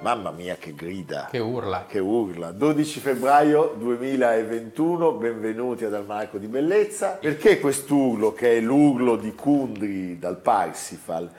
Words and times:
Mamma 0.00 0.30
mia 0.30 0.56
che 0.56 0.74
grida. 0.74 1.28
Che 1.30 1.38
urla. 1.38 1.84
Che 1.86 1.98
urla. 1.98 2.52
12 2.52 3.00
febbraio 3.00 3.74
2021, 3.78 5.12
benvenuti 5.12 5.84
ad 5.84 5.92
Almanacco 5.92 6.38
di 6.38 6.46
Bellezza. 6.46 7.18
Perché 7.20 7.60
quest'urlo 7.60 8.32
che 8.32 8.56
è 8.56 8.60
l'urlo 8.60 9.16
di 9.16 9.34
Kundri 9.34 10.18
dal 10.18 10.38
Parsifal? 10.38 11.30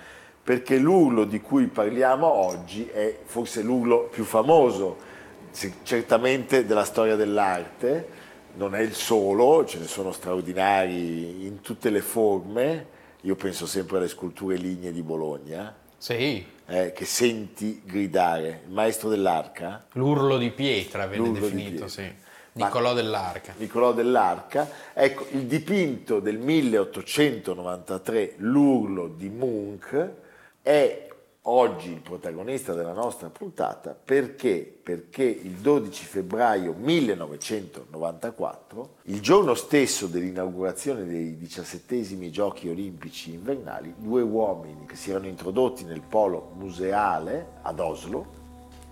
Perché 0.43 0.77
l'urlo 0.77 1.23
di 1.23 1.41
cui 1.41 1.67
parliamo 1.67 2.27
oggi 2.27 2.87
è 2.87 3.17
forse 3.23 3.61
l'urlo 3.61 4.07
più 4.11 4.23
famoso, 4.23 4.97
certamente 5.83 6.65
della 6.65 6.83
storia 6.83 7.15
dell'arte, 7.15 8.17
non 8.55 8.75
è 8.75 8.79
il 8.79 8.93
solo, 8.93 9.65
ce 9.65 9.79
ne 9.79 9.87
sono 9.87 10.11
straordinari 10.11 11.45
in 11.45 11.61
tutte 11.61 11.89
le 11.89 12.01
forme, 12.01 12.97
io 13.21 13.35
penso 13.35 13.65
sempre 13.65 13.97
alle 13.97 14.07
sculture 14.07 14.55
lignee 14.55 14.91
di 14.91 15.01
Bologna. 15.01 15.75
Sì 15.97 16.57
eh, 16.69 16.93
che 16.93 17.05
senti 17.05 17.81
gridare, 17.83 18.61
il 18.67 18.71
maestro 18.71 19.09
dell'arca. 19.09 19.85
L'urlo 19.93 20.37
di 20.37 20.51
pietra 20.51 21.07
venne 21.07 21.27
L'urlo 21.27 21.47
definito, 21.47 21.85
di 21.85 21.89
sì. 21.89 22.13
Niccolò 22.51 22.93
dell'Arca. 22.93 23.53
Niccolò 23.57 23.93
dell'Arca. 23.93 24.69
Ecco, 24.93 25.27
il 25.31 25.45
dipinto 25.45 26.19
del 26.19 26.37
1893, 26.37 28.35
L'urlo 28.37 29.07
di 29.07 29.29
Munch, 29.29 30.09
è 30.61 31.07
oggi 31.49 31.91
il 31.91 32.01
protagonista 32.01 32.73
della 32.73 32.93
nostra 32.93 33.29
puntata 33.29 33.97
perché? 34.01 34.79
Perché 34.81 35.23
il 35.23 35.53
12 35.53 36.05
febbraio 36.05 36.73
1994, 36.77 38.95
il 39.03 39.19
giorno 39.19 39.55
stesso 39.55 40.07
dell'inaugurazione 40.07 41.05
dei 41.05 41.35
diciassettesimi 41.37 42.31
giochi 42.31 42.69
olimpici 42.69 43.33
invernali, 43.33 43.93
due 43.97 44.21
uomini 44.21 44.85
che 44.85 44.95
si 44.95 45.09
erano 45.09 45.27
introdotti 45.27 45.83
nel 45.85 46.01
polo 46.01 46.51
museale 46.55 47.57
ad 47.63 47.79
Oslo 47.79 48.37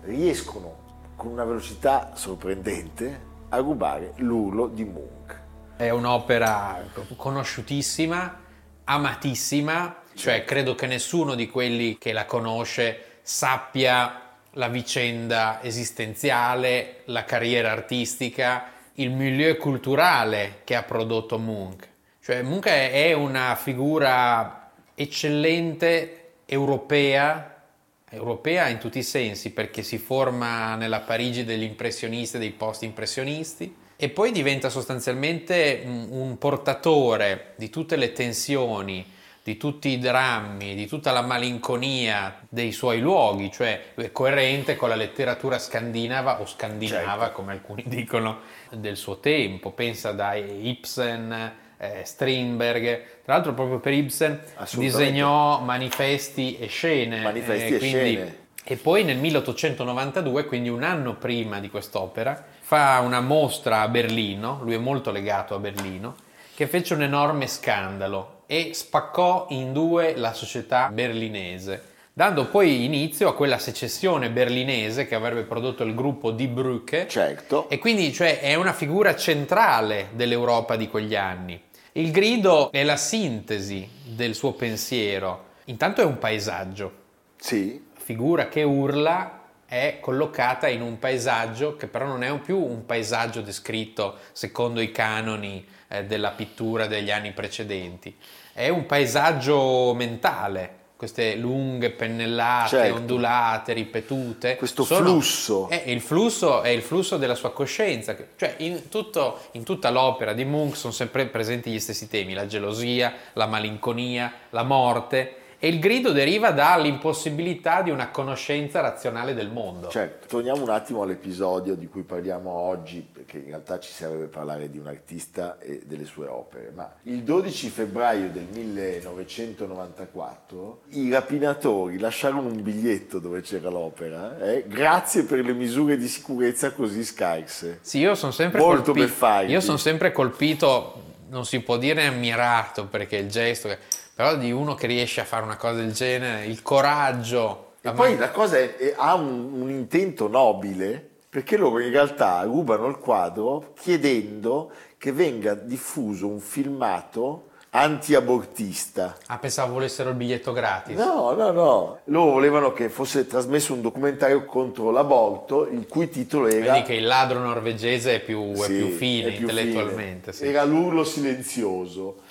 riescono 0.02 0.86
con 1.16 1.30
una 1.30 1.44
velocità 1.44 2.12
sorprendente 2.14 3.26
a 3.50 3.58
rubare 3.58 4.14
l'urlo 4.16 4.66
di 4.66 4.84
Munch. 4.84 5.40
È 5.76 5.90
un'opera 5.90 6.84
conosciutissima, 7.16 8.40
amatissima, 8.84 9.96
cioè 10.18 10.44
credo 10.44 10.74
che 10.74 10.88
nessuno 10.88 11.36
di 11.36 11.48
quelli 11.48 11.96
che 11.96 12.12
la 12.12 12.24
conosce 12.24 13.20
sappia 13.22 14.22
la 14.52 14.68
vicenda 14.68 15.60
esistenziale, 15.62 17.02
la 17.04 17.24
carriera 17.24 17.70
artistica, 17.70 18.72
il 18.94 19.10
milieu 19.10 19.56
culturale 19.56 20.62
che 20.64 20.74
ha 20.74 20.82
prodotto 20.82 21.38
Munch. 21.38 21.86
Cioè 22.20 22.42
Munch 22.42 22.66
è 22.66 23.12
una 23.12 23.54
figura 23.54 24.72
eccellente 24.96 26.32
europea, 26.46 27.62
europea 28.10 28.66
in 28.66 28.78
tutti 28.78 28.98
i 28.98 29.04
sensi, 29.04 29.52
perché 29.52 29.84
si 29.84 29.98
forma 29.98 30.74
nella 30.74 31.00
Parigi 31.00 31.44
degli 31.44 31.62
impressionisti 31.62 32.36
e 32.36 32.40
dei 32.40 32.50
post-impressionisti 32.50 33.72
e 33.94 34.08
poi 34.08 34.32
diventa 34.32 34.68
sostanzialmente 34.68 35.80
un 35.84 36.36
portatore 36.38 37.52
di 37.56 37.70
tutte 37.70 37.94
le 37.94 38.12
tensioni 38.12 39.16
di 39.42 39.56
tutti 39.56 39.88
i 39.88 39.98
drammi, 39.98 40.74
di 40.74 40.86
tutta 40.86 41.10
la 41.10 41.22
malinconia 41.22 42.40
dei 42.48 42.70
suoi 42.72 43.00
luoghi, 43.00 43.50
cioè 43.50 43.94
è 43.94 44.12
coerente 44.12 44.76
con 44.76 44.90
la 44.90 44.94
letteratura 44.94 45.58
scandinava 45.58 46.40
o 46.40 46.46
scandinava, 46.46 47.24
certo. 47.24 47.32
come 47.32 47.52
alcuni 47.52 47.84
dicono, 47.88 48.40
del 48.70 48.96
suo 48.96 49.20
tempo. 49.20 49.70
Pensa 49.70 50.12
da 50.12 50.34
Ibsen, 50.34 51.52
eh, 51.78 52.02
Strindberg. 52.04 53.02
Tra 53.24 53.34
l'altro, 53.34 53.54
proprio 53.54 53.78
per 53.78 53.94
Ibsen 53.94 54.40
disegnò 54.74 55.60
manifesti 55.60 56.58
e 56.58 56.66
scene. 56.66 57.22
Manifesti 57.22 57.72
eh, 57.72 57.76
e 57.76 57.78
quindi, 57.78 58.14
scene. 58.14 58.36
E 58.64 58.76
poi 58.76 59.02
nel 59.02 59.16
1892, 59.16 60.44
quindi 60.44 60.68
un 60.68 60.82
anno 60.82 61.14
prima 61.14 61.58
di 61.58 61.70
quest'opera, 61.70 62.44
fa 62.60 63.00
una 63.00 63.22
mostra 63.22 63.80
a 63.80 63.88
Berlino, 63.88 64.58
lui 64.62 64.74
è 64.74 64.78
molto 64.78 65.10
legato 65.10 65.54
a 65.54 65.58
Berlino, 65.58 66.16
che 66.54 66.66
fece 66.66 66.92
un 66.92 67.02
enorme 67.02 67.46
scandalo 67.46 68.37
e 68.50 68.70
spaccò 68.72 69.48
in 69.50 69.74
due 69.74 70.16
la 70.16 70.32
società 70.32 70.88
berlinese, 70.90 71.82
dando 72.14 72.46
poi 72.46 72.86
inizio 72.86 73.28
a 73.28 73.34
quella 73.34 73.58
secessione 73.58 74.30
berlinese 74.30 75.06
che 75.06 75.14
avrebbe 75.14 75.42
prodotto 75.42 75.84
il 75.84 75.94
gruppo 75.94 76.30
di 76.30 76.48
Brücke. 76.48 77.06
Certo. 77.06 77.68
E 77.68 77.76
quindi 77.78 78.10
cioè, 78.10 78.40
è 78.40 78.54
una 78.54 78.72
figura 78.72 79.14
centrale 79.14 80.08
dell'Europa 80.14 80.76
di 80.76 80.88
quegli 80.88 81.14
anni. 81.14 81.60
Il 81.92 82.10
grido 82.10 82.72
è 82.72 82.84
la 82.84 82.96
sintesi 82.96 83.86
del 84.02 84.34
suo 84.34 84.52
pensiero. 84.52 85.48
Intanto 85.64 86.00
è 86.00 86.04
un 86.04 86.16
paesaggio. 86.16 86.92
Sì. 87.36 87.84
Figura 87.92 88.48
che 88.48 88.62
urla 88.62 89.37
è 89.68 89.98
collocata 90.00 90.66
in 90.66 90.80
un 90.80 90.98
paesaggio 90.98 91.76
che 91.76 91.88
però 91.88 92.06
non 92.06 92.22
è 92.22 92.38
più 92.38 92.56
un 92.56 92.86
paesaggio 92.86 93.42
descritto 93.42 94.16
secondo 94.32 94.80
i 94.80 94.90
canoni 94.90 95.62
eh, 95.88 96.06
della 96.06 96.30
pittura 96.30 96.86
degli 96.86 97.10
anni 97.10 97.32
precedenti. 97.32 98.16
È 98.54 98.70
un 98.70 98.86
paesaggio 98.86 99.92
mentale, 99.94 100.76
queste 100.96 101.36
lunghe 101.36 101.90
pennellate 101.90 102.68
certo. 102.70 102.94
ondulate, 102.94 103.74
ripetute. 103.74 104.56
Questo 104.56 104.84
sono, 104.84 105.10
flusso. 105.10 105.68
È 105.68 105.82
il 105.86 106.00
flusso. 106.00 106.62
È 106.62 106.70
il 106.70 106.82
flusso 106.82 107.18
della 107.18 107.34
sua 107.34 107.52
coscienza. 107.52 108.16
Cioè, 108.36 108.54
in, 108.58 108.88
tutto, 108.88 109.38
in 109.52 109.64
tutta 109.64 109.90
l'opera 109.90 110.32
di 110.32 110.46
Munch 110.46 110.76
sono 110.76 110.94
sempre 110.94 111.26
presenti 111.26 111.70
gli 111.70 111.78
stessi 111.78 112.08
temi: 112.08 112.32
la 112.32 112.46
gelosia, 112.46 113.14
la 113.34 113.46
malinconia, 113.46 114.32
la 114.50 114.62
morte 114.62 115.37
e 115.60 115.66
il 115.68 115.80
grido 115.80 116.12
deriva 116.12 116.52
dall'impossibilità 116.52 117.82
di 117.82 117.90
una 117.90 118.10
conoscenza 118.10 118.80
razionale 118.80 119.34
del 119.34 119.50
mondo. 119.50 119.88
Certo, 119.88 120.28
torniamo 120.28 120.62
un 120.62 120.70
attimo 120.70 121.02
all'episodio 121.02 121.74
di 121.74 121.88
cui 121.88 122.02
parliamo 122.02 122.50
oggi, 122.50 123.04
perché 123.10 123.38
in 123.38 123.46
realtà 123.46 123.80
ci 123.80 123.92
serve 123.92 124.26
parlare 124.26 124.70
di 124.70 124.78
un 124.78 124.86
artista 124.86 125.58
e 125.58 125.80
delle 125.84 126.04
sue 126.04 126.28
opere, 126.28 126.70
ma 126.72 126.88
il 127.02 127.24
12 127.24 127.70
febbraio 127.70 128.30
del 128.30 128.46
1994 128.52 130.82
i 130.90 131.10
rapinatori 131.10 131.98
lasciarono 131.98 132.46
un 132.48 132.62
biglietto 132.62 133.18
dove 133.18 133.40
c'era 133.40 133.68
l'opera, 133.68 134.40
eh? 134.40 134.64
grazie 134.68 135.24
per 135.24 135.44
le 135.44 135.54
misure 135.54 135.96
di 135.96 136.06
sicurezza 136.06 136.70
così 136.70 137.02
scarse. 137.02 137.80
Sì, 137.80 137.98
io 137.98 138.14
sono 138.14 138.30
sempre 138.30 138.60
Molto 138.60 138.92
colpito. 138.92 139.26
Io 139.46 139.60
sono 139.60 139.76
sempre 139.76 140.12
colpito, 140.12 141.02
non 141.30 141.44
si 141.44 141.58
può 141.60 141.78
dire 141.78 142.06
ammirato, 142.06 142.86
perché 142.86 143.16
il 143.16 143.28
gesto... 143.28 143.66
Che 143.68 143.97
però 144.18 144.34
di 144.34 144.50
uno 144.50 144.74
che 144.74 144.88
riesce 144.88 145.20
a 145.20 145.24
fare 145.24 145.44
una 145.44 145.56
cosa 145.56 145.74
del 145.74 145.92
genere, 145.92 146.44
il 146.44 146.60
coraggio. 146.60 147.74
E 147.76 147.82
la 147.82 147.92
poi 147.92 148.10
man- 148.10 148.18
la 148.18 148.30
cosa 148.32 148.58
è, 148.58 148.74
è, 148.74 148.94
ha 148.96 149.14
un, 149.14 149.60
un 149.60 149.70
intento 149.70 150.26
nobile, 150.26 151.08
perché 151.28 151.56
loro 151.56 151.78
in 151.78 151.92
realtà 151.92 152.42
rubano 152.42 152.88
il 152.88 152.98
quadro 152.98 153.74
chiedendo 153.78 154.72
che 154.98 155.12
venga 155.12 155.54
diffuso 155.54 156.26
un 156.26 156.40
filmato 156.40 157.50
anti-abortista. 157.70 159.18
Ah, 159.26 159.38
pensavo 159.38 159.74
volessero 159.74 160.10
il 160.10 160.16
biglietto 160.16 160.50
gratis. 160.50 160.96
No, 160.96 161.32
no, 161.34 161.52
no. 161.52 161.98
Loro 162.06 162.32
volevano 162.32 162.72
che 162.72 162.88
fosse 162.88 163.24
trasmesso 163.24 163.72
un 163.72 163.82
documentario 163.82 164.44
contro 164.46 164.90
l'aborto, 164.90 165.68
il 165.68 165.86
cui 165.86 166.08
titolo 166.08 166.48
era... 166.48 166.72
Vedi 166.72 166.86
che 166.86 166.94
il 166.94 167.06
ladro 167.06 167.38
norvegese 167.38 168.16
è 168.16 168.20
più, 168.20 168.52
sì, 168.56 168.62
è 168.62 168.66
più 168.66 168.88
fine 168.88 169.28
è 169.28 169.32
più 169.34 169.42
intellettualmente. 169.42 170.32
Fine. 170.32 170.44
Sì. 170.48 170.52
Era 170.52 170.64
l'urlo 170.64 171.04
silenzioso 171.04 172.26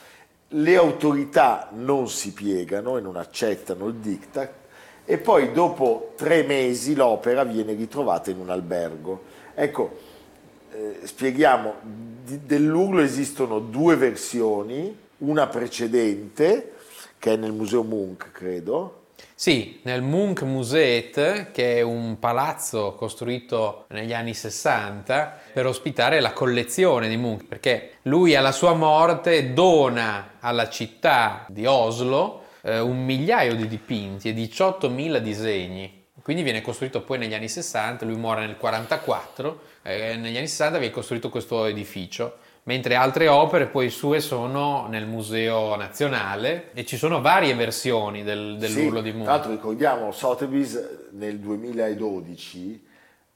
le 0.50 0.76
autorità 0.76 1.70
non 1.74 2.10
si 2.10 2.32
piegano 2.32 2.98
e 2.98 3.02
non 3.02 3.18
accettano 3.18 3.88
il 3.88 3.96
diktat 3.96 4.52
e 5.04 5.18
poi 5.18 5.52
dopo 5.52 6.14
tre 6.16 6.44
mesi 6.44 6.96
l'opera 6.96 7.44
viene 7.44 7.74
ritrovata 7.74 8.30
in 8.30 8.40
un 8.40 8.50
albergo. 8.50 9.24
Ecco, 9.56 9.98
eh, 10.72 11.00
spieghiamo, 11.04 11.76
di, 12.24 12.46
dell'urlo 12.46 13.02
esistono 13.02 13.60
due 13.60 13.96
versioni, 13.96 14.96
una 15.20 15.48
precedente 15.48 16.74
che 17.18 17.34
è 17.34 17.36
nel 17.36 17.54
Museo 17.54 17.84
Munch, 17.84 18.32
credo, 18.32 19.06
sì, 19.39 19.81
nel 19.84 20.01
Munch 20.01 20.42
Museet, 20.42 21.51
che 21.51 21.75
è 21.75 21.81
un 21.81 22.18
palazzo 22.18 22.95
costruito 22.95 23.86
negli 23.89 24.12
anni 24.12 24.34
60 24.34 25.42
per 25.54 25.68
ospitare 25.68 26.19
la 26.22 26.34
collezione 26.34 27.07
di 27.07 27.18
Munch, 27.18 27.45
perché 27.45 27.98
lui 28.04 28.34
alla 28.34 28.51
sua 28.51 28.74
morte 28.74 29.54
dona 29.54 30.38
alla 30.39 30.69
città 30.69 31.45
di 31.50 31.68
Oslo 31.68 32.45
eh, 32.63 32.80
un 32.80 33.06
migliaio 33.06 33.54
di 33.56 33.68
dipinti 33.68 34.30
e 34.30 34.34
18.000 34.34 35.18
disegni. 35.19 36.06
Quindi 36.24 36.42
viene 36.42 36.63
costruito 36.63 37.04
poi 37.04 37.19
negli 37.19 37.36
anni 37.36 37.48
60, 37.48 38.06
lui 38.06 38.16
muore 38.16 38.44
nel 38.44 38.57
44, 38.57 39.62
eh, 39.83 40.16
negli 40.16 40.38
anni 40.38 40.48
60 40.48 40.80
viene 40.80 40.92
costruito 40.92 41.30
questo 41.30 41.66
edificio 41.66 42.40
mentre 42.68 42.96
altre 42.96 43.28
opere 43.28 43.68
poi 43.68 43.90
sue 43.90 44.19
sono 44.19 44.88
nel 44.88 45.08
Museo 45.08 45.75
Nazionale 45.75 46.72
e 46.74 46.86
ci 46.86 46.98
sono 46.98 47.22
varie 47.22 47.56
versioni 47.56 48.24
del, 48.24 48.58
dell'Urlo 48.58 49.00
sì, 49.00 49.04
di 49.06 49.12
Munch. 49.12 49.24
Tra 49.24 49.34
l'altro 49.34 49.52
ricordiamo, 49.52 50.12
Sotheby's 50.12 51.08
nel 51.12 51.40
2012 51.40 52.86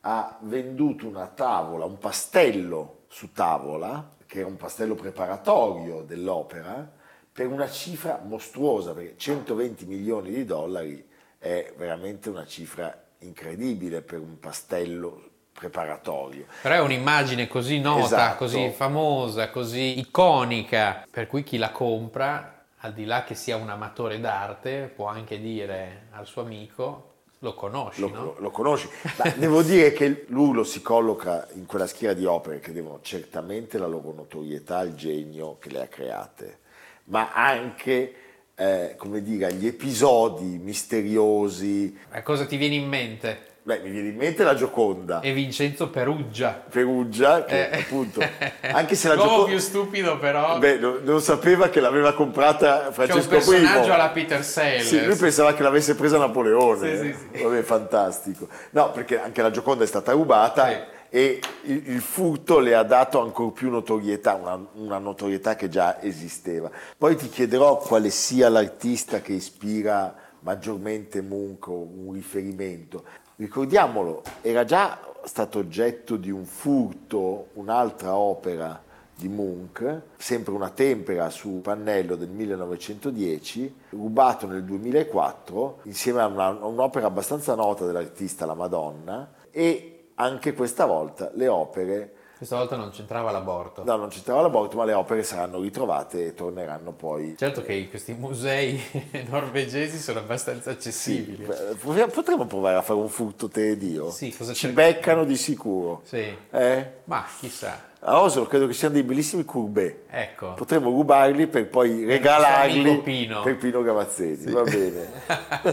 ha 0.01 0.37
venduto 0.41 1.07
una 1.07 1.27
tavola, 1.27 1.85
un 1.85 1.97
pastello 1.97 3.03
su 3.07 3.31
tavola, 3.31 4.15
che 4.25 4.41
è 4.41 4.43
un 4.43 4.57
pastello 4.57 4.95
preparatorio 4.95 6.01
dell'opera, 6.01 6.89
per 7.31 7.47
una 7.47 7.69
cifra 7.69 8.21
mostruosa, 8.21 8.93
perché 8.93 9.13
120 9.15 9.85
milioni 9.85 10.31
di 10.31 10.43
dollari 10.43 11.07
è 11.37 11.73
veramente 11.77 12.29
una 12.29 12.45
cifra 12.45 12.93
incredibile 13.19 14.01
per 14.01 14.19
un 14.19 14.39
pastello 14.39 15.29
preparatorio. 15.53 16.45
Però 16.61 16.75
è 16.75 16.79
un'immagine 16.79 17.47
così 17.47 17.79
nota, 17.79 18.05
esatto. 18.05 18.37
così 18.37 18.69
famosa, 18.69 19.49
così 19.49 19.99
iconica, 19.99 21.05
per 21.09 21.27
cui 21.27 21.43
chi 21.43 21.57
la 21.57 21.71
compra, 21.71 22.65
al 22.77 22.93
di 22.93 23.05
là 23.05 23.23
che 23.23 23.35
sia 23.35 23.57
un 23.57 23.69
amatore 23.69 24.19
d'arte, 24.19 24.91
può 24.95 25.07
anche 25.07 25.39
dire 25.39 26.07
al 26.11 26.25
suo 26.25 26.41
amico 26.41 27.09
lo 27.43 27.53
conosci, 27.55 28.01
lo, 28.01 28.09
no? 28.09 28.35
lo, 28.37 28.51
conosci. 28.51 28.87
Ma 29.17 29.29
devo 29.37 29.61
dire 29.61 29.93
che 29.93 30.25
lui 30.27 30.53
lo 30.53 30.63
si 30.63 30.81
colloca 30.81 31.47
in 31.53 31.65
quella 31.65 31.87
schiera 31.87 32.13
di 32.13 32.25
opere 32.25 32.59
che 32.59 32.71
devono 32.71 32.99
certamente 33.01 33.77
la 33.77 33.87
loro 33.87 34.13
notorietà 34.13 34.77
al 34.77 34.93
genio 34.95 35.57
che 35.59 35.69
le 35.69 35.81
ha 35.81 35.87
create, 35.87 36.59
ma 37.05 37.31
anche, 37.33 38.15
eh, 38.55 38.95
come 38.97 39.23
dire, 39.23 39.53
gli 39.53 39.65
episodi 39.65 40.57
misteriosi. 40.59 41.97
Ma 42.11 42.21
cosa 42.21 42.45
ti 42.45 42.57
viene 42.57 42.75
in 42.75 42.87
mente? 42.87 43.49
Beh, 43.63 43.79
mi 43.83 43.91
viene 43.91 44.09
in 44.09 44.15
mente 44.15 44.43
la 44.43 44.55
Gioconda. 44.55 45.19
E 45.19 45.33
Vincenzo 45.33 45.89
Peruggia. 45.89 46.63
Peruggia, 46.67 47.45
che 47.45 47.69
eh. 47.69 47.79
appunto, 47.81 48.19
anche 48.73 48.95
se 48.95 49.07
la 49.07 49.13
L'uomo 49.13 49.29
Gioconda... 49.29 49.51
più 49.51 49.59
stupido 49.59 50.17
però... 50.17 50.57
Beh, 50.57 50.77
non, 50.79 51.01
non 51.03 51.21
sapeva 51.21 51.69
che 51.69 51.79
l'aveva 51.79 52.15
comprata 52.15 52.91
Francesco 52.91 53.35
I. 53.35 53.39
C'è 53.39 53.49
un 53.49 53.55
personaggio 53.55 53.89
I. 53.89 53.93
alla 53.93 54.09
Peter 54.09 54.43
Sellers. 54.43 54.87
Sì, 54.87 55.05
lui 55.05 55.15
pensava 55.15 55.53
che 55.53 55.61
l'avesse 55.61 55.93
presa 55.93 56.17
Napoleone. 56.17 56.97
Sì, 56.97 57.13
sì, 57.13 57.37
sì. 57.37 57.43
Vabbè, 57.43 57.61
fantastico. 57.61 58.47
No, 58.71 58.89
perché 58.89 59.21
anche 59.21 59.43
la 59.43 59.51
Gioconda 59.51 59.83
è 59.83 59.87
stata 59.87 60.11
rubata 60.13 60.67
sì. 60.67 60.77
e 61.09 61.39
il, 61.65 61.83
il, 61.89 62.01
furto 62.01 62.57
le 62.57 62.73
ha 62.73 62.83
dato 62.83 63.21
ancora 63.21 63.51
più 63.51 63.69
notorietà, 63.69 64.33
una, 64.33 64.59
una 64.73 64.97
notorietà 64.97 65.55
che 65.55 65.69
già 65.69 66.01
esisteva. 66.01 66.71
Poi 66.97 67.15
ti 67.15 67.29
chiederò 67.29 67.77
quale 67.77 68.09
sia 68.09 68.49
l'artista 68.49 69.21
che 69.21 69.33
ispira 69.33 70.15
maggiormente 70.41 71.21
Munch 71.21 71.67
un 71.67 72.11
riferimento 72.13 73.03
ricordiamolo, 73.41 74.21
era 74.41 74.63
già 74.65 74.99
stato 75.23 75.57
oggetto 75.57 76.15
di 76.15 76.29
un 76.29 76.45
furto 76.45 77.47
un'altra 77.53 78.15
opera 78.15 78.79
di 79.15 79.27
Munch, 79.27 80.01
sempre 80.17 80.53
una 80.53 80.69
tempera 80.69 81.29
su 81.31 81.59
pannello 81.61 82.15
del 82.15 82.29
1910, 82.29 83.75
rubato 83.89 84.45
nel 84.45 84.63
2004 84.63 85.79
insieme 85.83 86.21
a, 86.21 86.27
una, 86.27 86.45
a 86.45 86.65
un'opera 86.65 87.07
abbastanza 87.07 87.55
nota 87.55 87.85
dell'artista 87.85 88.45
La 88.45 88.53
Madonna 88.53 89.33
e 89.49 90.09
anche 90.15 90.53
questa 90.53 90.85
volta 90.85 91.31
le 91.33 91.47
opere 91.47 92.13
questa 92.41 92.57
volta 92.57 92.75
non 92.75 92.89
c'entrava 92.89 93.29
l'aborto. 93.29 93.83
No, 93.83 93.97
non 93.97 94.07
c'entrava 94.09 94.41
l'aborto, 94.41 94.75
ma 94.75 94.83
le 94.83 94.93
opere 94.93 95.21
saranno 95.21 95.61
ritrovate 95.61 96.25
e 96.25 96.33
torneranno 96.33 96.91
poi. 96.91 97.35
Certo 97.37 97.61
che 97.61 97.87
questi 97.87 98.13
musei 98.13 98.81
norvegesi 99.29 99.99
sono 99.99 100.17
abbastanza 100.17 100.71
accessibili. 100.71 101.45
Sì, 101.45 102.05
potremmo 102.11 102.47
provare 102.47 102.77
a 102.77 102.81
fare 102.81 102.97
un 102.97 103.09
furto 103.09 103.47
te 103.47 103.69
e 103.69 103.77
Dio? 103.77 104.09
Sì, 104.09 104.35
cosa 104.35 104.53
Ci 104.53 104.69
beccano 104.69 105.23
di 105.23 105.37
sicuro. 105.37 106.01
Sì. 106.03 106.35
Eh? 106.49 106.91
Ma 107.03 107.23
chissà. 107.39 107.89
A 107.99 108.19
Oslo 108.19 108.47
credo 108.47 108.65
che 108.65 108.73
siano 108.73 108.95
dei 108.95 109.03
bellissimi 109.03 109.45
courbet. 109.45 110.05
Ecco. 110.09 110.55
Potremmo 110.55 110.89
rubarli 110.89 111.45
per 111.45 111.67
poi 111.67 112.05
regalarli 112.05 113.01
Pino. 113.01 113.43
per 113.43 113.55
Pino 113.57 113.83
Gavazzini. 113.83 114.35
Sì. 114.37 114.49
Va 114.49 114.63
bene. 114.65 115.11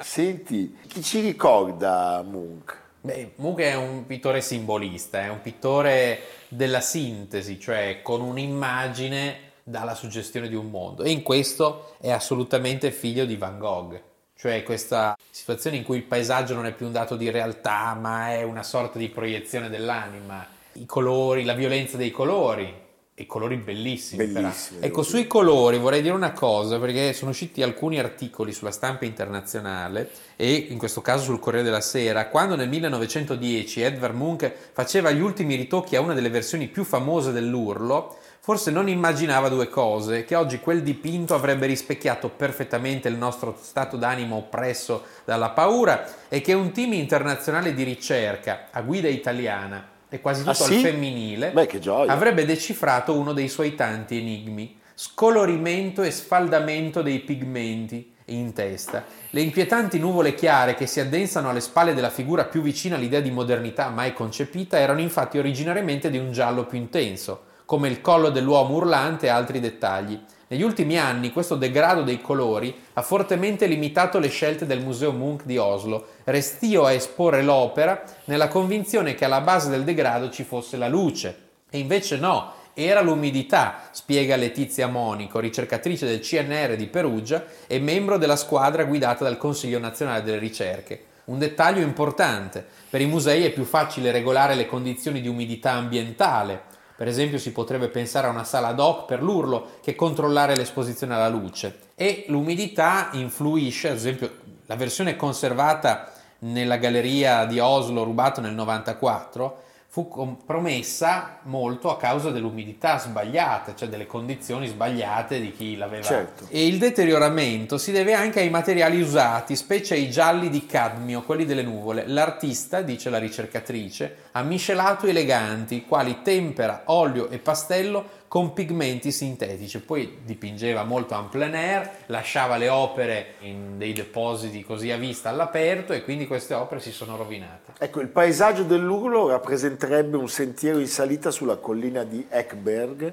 Senti, 0.02 0.76
chi 0.86 1.02
ci 1.02 1.20
ricorda 1.20 2.22
Munch? 2.28 2.76
Beh, 3.00 3.32
Munch 3.36 3.60
è 3.60 3.74
un 3.74 4.04
pittore 4.04 4.42
simbolista, 4.42 5.22
è 5.22 5.30
un 5.30 5.40
pittore 5.40 6.36
della 6.48 6.80
sintesi, 6.80 7.60
cioè 7.60 8.00
con 8.02 8.20
un'immagine 8.20 9.46
dà 9.62 9.84
la 9.84 9.94
suggestione 9.94 10.48
di 10.48 10.54
un 10.54 10.70
mondo 10.70 11.02
e 11.02 11.10
in 11.10 11.22
questo 11.22 11.94
è 12.00 12.10
assolutamente 12.10 12.90
figlio 12.90 13.24
di 13.24 13.36
Van 13.36 13.58
Gogh. 13.58 14.00
Cioè 14.34 14.62
questa 14.62 15.16
situazione 15.30 15.76
in 15.76 15.82
cui 15.82 15.96
il 15.96 16.04
paesaggio 16.04 16.54
non 16.54 16.64
è 16.64 16.72
più 16.72 16.86
un 16.86 16.92
dato 16.92 17.16
di 17.16 17.28
realtà, 17.28 17.94
ma 17.94 18.30
è 18.30 18.44
una 18.44 18.62
sorta 18.62 18.96
di 18.96 19.08
proiezione 19.08 19.68
dell'anima. 19.68 20.46
I 20.74 20.86
colori, 20.86 21.44
la 21.44 21.54
violenza 21.54 21.96
dei 21.96 22.12
colori, 22.12 22.72
e 23.20 23.26
colori 23.26 23.56
bellissimi. 23.56 24.24
bellissimi 24.26 24.78
ecco, 24.80 25.02
sui 25.02 25.26
colori 25.26 25.76
vorrei 25.78 26.02
dire 26.02 26.14
una 26.14 26.30
cosa, 26.30 26.78
perché 26.78 27.12
sono 27.12 27.32
usciti 27.32 27.64
alcuni 27.64 27.98
articoli 27.98 28.52
sulla 28.52 28.70
stampa 28.70 29.06
internazionale 29.06 30.08
e 30.36 30.54
in 30.70 30.78
questo 30.78 31.00
caso 31.00 31.24
sul 31.24 31.40
Corriere 31.40 31.64
della 31.64 31.80
Sera, 31.80 32.28
quando 32.28 32.54
nel 32.54 32.68
1910 32.68 33.80
Edvard 33.80 34.14
Munch 34.14 34.52
faceva 34.72 35.10
gli 35.10 35.20
ultimi 35.20 35.56
ritocchi 35.56 35.96
a 35.96 36.00
una 36.00 36.14
delle 36.14 36.30
versioni 36.30 36.68
più 36.68 36.84
famose 36.84 37.32
dell'Urlo, 37.32 38.18
forse 38.38 38.70
non 38.70 38.88
immaginava 38.88 39.48
due 39.48 39.68
cose, 39.68 40.24
che 40.24 40.36
oggi 40.36 40.60
quel 40.60 40.84
dipinto 40.84 41.34
avrebbe 41.34 41.66
rispecchiato 41.66 42.28
perfettamente 42.28 43.08
il 43.08 43.16
nostro 43.16 43.58
stato 43.60 43.96
d'animo 43.96 44.36
oppresso 44.36 45.02
dalla 45.24 45.50
paura 45.50 46.28
e 46.28 46.40
che 46.40 46.52
un 46.52 46.70
team 46.70 46.92
internazionale 46.92 47.74
di 47.74 47.82
ricerca 47.82 48.68
a 48.70 48.80
guida 48.82 49.08
italiana 49.08 49.96
e 50.08 50.20
quasi 50.20 50.40
tutto 50.40 50.50
ah, 50.50 50.66
sì? 50.66 50.74
al 50.74 50.80
femminile, 50.80 51.50
Beh, 51.50 51.68
avrebbe 52.06 52.44
decifrato 52.44 53.18
uno 53.18 53.32
dei 53.32 53.48
suoi 53.48 53.74
tanti 53.74 54.18
enigmi, 54.18 54.78
scolorimento 54.94 56.02
e 56.02 56.10
sfaldamento 56.10 57.02
dei 57.02 57.20
pigmenti 57.20 58.14
in 58.26 58.52
testa. 58.52 59.04
Le 59.30 59.40
inquietanti 59.40 59.98
nuvole 59.98 60.34
chiare 60.34 60.74
che 60.74 60.86
si 60.86 61.00
addensano 61.00 61.50
alle 61.50 61.60
spalle 61.60 61.94
della 61.94 62.10
figura 62.10 62.44
più 62.44 62.62
vicina 62.62 62.96
all'idea 62.96 63.20
di 63.20 63.30
modernità 63.30 63.88
mai 63.88 64.12
concepita 64.12 64.78
erano 64.78 65.00
infatti 65.00 65.38
originariamente 65.38 66.10
di 66.10 66.18
un 66.18 66.32
giallo 66.32 66.64
più 66.64 66.78
intenso, 66.78 67.44
come 67.64 67.88
il 67.88 68.00
collo 68.00 68.30
dell'uomo 68.30 68.74
urlante 68.74 69.26
e 69.26 69.30
altri 69.30 69.60
dettagli. 69.60 70.18
Negli 70.50 70.62
ultimi 70.62 70.98
anni 70.98 71.30
questo 71.30 71.56
degrado 71.56 72.02
dei 72.02 72.22
colori 72.22 72.74
ha 72.94 73.02
fortemente 73.02 73.66
limitato 73.66 74.18
le 74.18 74.28
scelte 74.28 74.64
del 74.64 74.80
Museo 74.80 75.12
Munch 75.12 75.44
di 75.44 75.58
Oslo, 75.58 76.06
restio 76.24 76.86
a 76.86 76.92
esporre 76.92 77.42
l'opera 77.42 78.02
nella 78.24 78.48
convinzione 78.48 79.14
che 79.14 79.26
alla 79.26 79.42
base 79.42 79.68
del 79.68 79.84
degrado 79.84 80.30
ci 80.30 80.44
fosse 80.44 80.78
la 80.78 80.88
luce. 80.88 81.46
E 81.68 81.78
invece 81.78 82.16
no, 82.16 82.52
era 82.72 83.02
l'umidità, 83.02 83.88
spiega 83.90 84.36
Letizia 84.36 84.86
Monico, 84.86 85.38
ricercatrice 85.38 86.06
del 86.06 86.20
CNR 86.20 86.76
di 86.76 86.86
Perugia 86.86 87.44
e 87.66 87.78
membro 87.78 88.16
della 88.16 88.36
squadra 88.36 88.84
guidata 88.84 89.24
dal 89.24 89.36
Consiglio 89.36 89.78
nazionale 89.78 90.22
delle 90.22 90.38
ricerche. 90.38 91.04
Un 91.24 91.38
dettaglio 91.38 91.82
importante, 91.82 92.64
per 92.88 93.02
i 93.02 93.06
musei 93.06 93.44
è 93.44 93.50
più 93.50 93.64
facile 93.64 94.12
regolare 94.12 94.54
le 94.54 94.64
condizioni 94.64 95.20
di 95.20 95.28
umidità 95.28 95.72
ambientale, 95.72 96.67
per 96.98 97.06
esempio 97.06 97.38
si 97.38 97.52
potrebbe 97.52 97.86
pensare 97.86 98.26
a 98.26 98.30
una 98.30 98.42
sala 98.42 98.66
ad 98.66 98.80
hoc 98.80 99.04
per 99.04 99.22
l'urlo 99.22 99.68
che 99.84 99.94
controllare 99.94 100.56
l'esposizione 100.56 101.14
alla 101.14 101.28
luce. 101.28 101.92
E 101.94 102.24
l'umidità 102.26 103.10
influisce, 103.12 103.90
ad 103.90 103.94
esempio 103.94 104.32
la 104.66 104.74
versione 104.74 105.14
conservata 105.14 106.12
nella 106.40 106.76
galleria 106.76 107.44
di 107.44 107.60
Oslo 107.60 108.02
rubata 108.02 108.40
nel 108.40 108.54
94 108.54 109.62
fu 109.98 110.06
compromessa 110.06 111.40
molto 111.44 111.90
a 111.90 111.96
causa 111.96 112.30
dell'umidità 112.30 113.00
sbagliata, 113.00 113.74
cioè 113.74 113.88
delle 113.88 114.06
condizioni 114.06 114.68
sbagliate 114.68 115.40
di 115.40 115.52
chi 115.52 115.76
l'aveva. 115.76 116.04
Certo. 116.04 116.46
E 116.50 116.68
il 116.68 116.78
deterioramento 116.78 117.78
si 117.78 117.90
deve 117.90 118.14
anche 118.14 118.38
ai 118.38 118.48
materiali 118.48 119.00
usati, 119.00 119.56
specie 119.56 119.94
ai 119.94 120.08
gialli 120.08 120.50
di 120.50 120.66
cadmio, 120.66 121.22
quelli 121.22 121.44
delle 121.44 121.64
nuvole. 121.64 122.06
L'artista, 122.06 122.80
dice 122.80 123.10
la 123.10 123.18
ricercatrice, 123.18 124.26
ha 124.30 124.42
miscelato 124.42 125.08
eleganti, 125.08 125.84
quali 125.84 126.22
tempera, 126.22 126.82
olio 126.84 127.28
e 127.28 127.38
pastello, 127.38 128.17
con 128.28 128.52
pigmenti 128.52 129.10
sintetici. 129.10 129.80
Poi 129.80 130.18
dipingeva 130.22 130.84
molto 130.84 131.14
en 131.14 131.28
plein 131.30 131.54
air, 131.54 131.90
lasciava 132.06 132.58
le 132.58 132.68
opere 132.68 133.34
in 133.40 133.78
dei 133.78 133.94
depositi 133.94 134.62
così 134.62 134.90
a 134.90 134.98
vista 134.98 135.30
all'aperto 135.30 135.94
e 135.94 136.04
quindi 136.04 136.26
queste 136.26 136.54
opere 136.54 136.80
si 136.80 136.92
sono 136.92 137.16
rovinate. 137.16 137.72
Ecco, 137.78 138.00
il 138.00 138.08
paesaggio 138.08 138.62
dell'Urlo 138.62 139.28
rappresenterebbe 139.28 140.16
un 140.16 140.28
sentiero 140.28 140.78
in 140.78 140.86
salita 140.86 141.30
sulla 141.30 141.56
collina 141.56 142.04
di 142.04 142.24
Ekberg, 142.28 143.12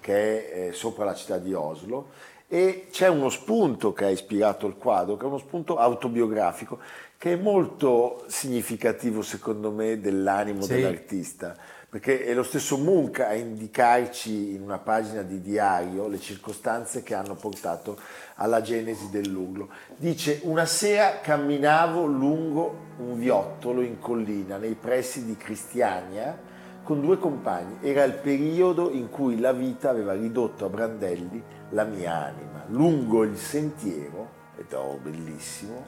che 0.00 0.52
è 0.52 0.68
eh, 0.68 0.72
sopra 0.72 1.04
la 1.04 1.14
città 1.14 1.38
di 1.38 1.52
Oslo, 1.52 2.08
e 2.46 2.88
c'è 2.90 3.08
uno 3.08 3.30
spunto 3.30 3.92
che 3.92 4.04
ha 4.04 4.10
ispirato 4.10 4.66
il 4.66 4.76
quadro, 4.76 5.16
che 5.16 5.24
è 5.24 5.26
uno 5.26 5.38
spunto 5.38 5.78
autobiografico, 5.78 6.78
che 7.16 7.32
è 7.32 7.36
molto 7.36 8.24
significativo 8.28 9.22
secondo 9.22 9.70
me 9.70 10.00
dell'animo 10.00 10.62
sì. 10.62 10.74
dell'artista, 10.74 11.56
perché 11.92 12.24
è 12.24 12.32
lo 12.32 12.42
stesso 12.42 12.78
Munch 12.78 13.20
a 13.20 13.34
indicarci 13.34 14.54
in 14.54 14.62
una 14.62 14.78
pagina 14.78 15.20
di 15.20 15.42
diario 15.42 16.08
le 16.08 16.18
circostanze 16.18 17.02
che 17.02 17.12
hanno 17.12 17.34
portato 17.34 17.98
alla 18.36 18.62
genesi 18.62 19.10
dell'urlo. 19.10 19.68
Dice, 19.98 20.40
una 20.44 20.64
sera 20.64 21.20
camminavo 21.20 22.06
lungo 22.06 22.76
un 22.96 23.18
viottolo 23.18 23.82
in 23.82 23.98
collina 23.98 24.56
nei 24.56 24.74
pressi 24.74 25.26
di 25.26 25.36
Cristiania 25.36 26.34
con 26.82 27.02
due 27.02 27.18
compagni. 27.18 27.76
Era 27.82 28.04
il 28.04 28.14
periodo 28.14 28.90
in 28.90 29.10
cui 29.10 29.38
la 29.38 29.52
vita 29.52 29.90
aveva 29.90 30.14
ridotto 30.14 30.64
a 30.64 30.70
brandelli 30.70 31.44
la 31.72 31.84
mia 31.84 32.24
anima. 32.24 32.64
Lungo 32.68 33.22
il 33.22 33.36
sentiero, 33.36 34.30
ed 34.56 34.72
è 34.72 34.98
bellissimo, 34.98 35.84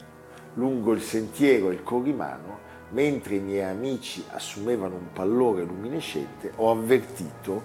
lungo 0.53 0.93
il 0.93 1.01
sentiero 1.01 1.71
e 1.71 1.73
il 1.73 1.83
corrimano, 1.83 2.73
mentre 2.95 3.35
i 3.35 3.41
miei 3.41 3.65
amici 3.65 4.25
assumevano 4.31 4.95
un 4.95 5.13
pallore 5.13 5.65
luminescente, 5.65 6.53
ho 6.57 6.71
avvertito 6.71 7.63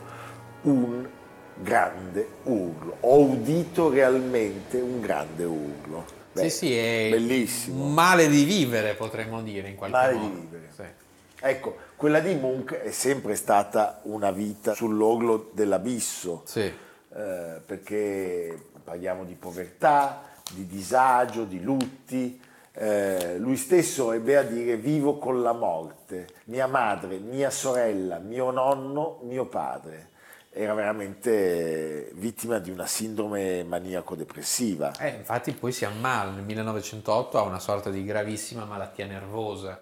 un 0.64 1.08
grande 1.56 2.28
urlo. 2.44 2.98
Ho 3.02 3.22
udito 3.22 3.90
realmente 3.90 4.80
un 4.82 5.00
grande 5.00 5.44
urlo. 5.44 6.06
Beh, 6.32 6.50
sì, 6.50 6.58
sì, 6.58 6.78
è 6.78 7.10
bellissimo. 7.12 7.86
Male 7.90 8.28
di 8.28 8.44
vivere, 8.44 8.96
potremmo 8.96 9.42
dire 9.42 9.70
in 9.70 9.76
qualche 9.76 9.96
male 9.96 10.14
modo. 10.14 10.28
Male 10.28 10.36
di 10.36 10.42
vivere. 10.42 10.70
Sì. 10.76 10.84
Ecco, 11.42 11.78
quella 11.96 12.20
di 12.20 12.34
Munch 12.34 12.74
è 12.74 12.92
sempre 12.92 13.36
stata 13.36 14.02
una 14.04 14.32
vita 14.32 14.74
sull'orlo 14.74 15.52
dell'abisso. 15.54 16.42
Sì. 16.46 16.62
Eh, 16.62 17.62
perché 17.66 18.66
parliamo 18.84 19.24
di 19.26 19.36
povertà, 19.36 20.24
di 20.52 20.66
disagio, 20.66 21.44
di 21.44 21.62
lutti, 21.62 22.40
eh, 22.82 23.38
lui 23.38 23.58
stesso 23.58 24.14
ebbe 24.14 24.38
a 24.38 24.42
dire 24.42 24.78
vivo 24.78 25.18
con 25.18 25.42
la 25.42 25.52
morte, 25.52 26.28
mia 26.46 26.66
madre, 26.66 27.18
mia 27.18 27.50
sorella, 27.50 28.20
mio 28.20 28.52
nonno, 28.52 29.20
mio 29.24 29.48
padre. 29.48 30.12
Era 30.50 30.74
veramente 30.74 32.10
vittima 32.14 32.58
di 32.60 32.72
una 32.72 32.86
sindrome 32.86 33.66
maniaco-depressiva. 33.66 34.94
Eh, 34.98 35.10
infatti 35.10 35.52
poi 35.52 35.74
si 35.74 35.84
ammala 35.84 36.32
nel 36.32 36.46
1908 36.46 37.38
a 37.38 37.42
una 37.42 37.60
sorta 37.60 37.90
di 37.90 38.06
gravissima 38.06 38.64
malattia 38.64 39.06
nervosa. 39.06 39.82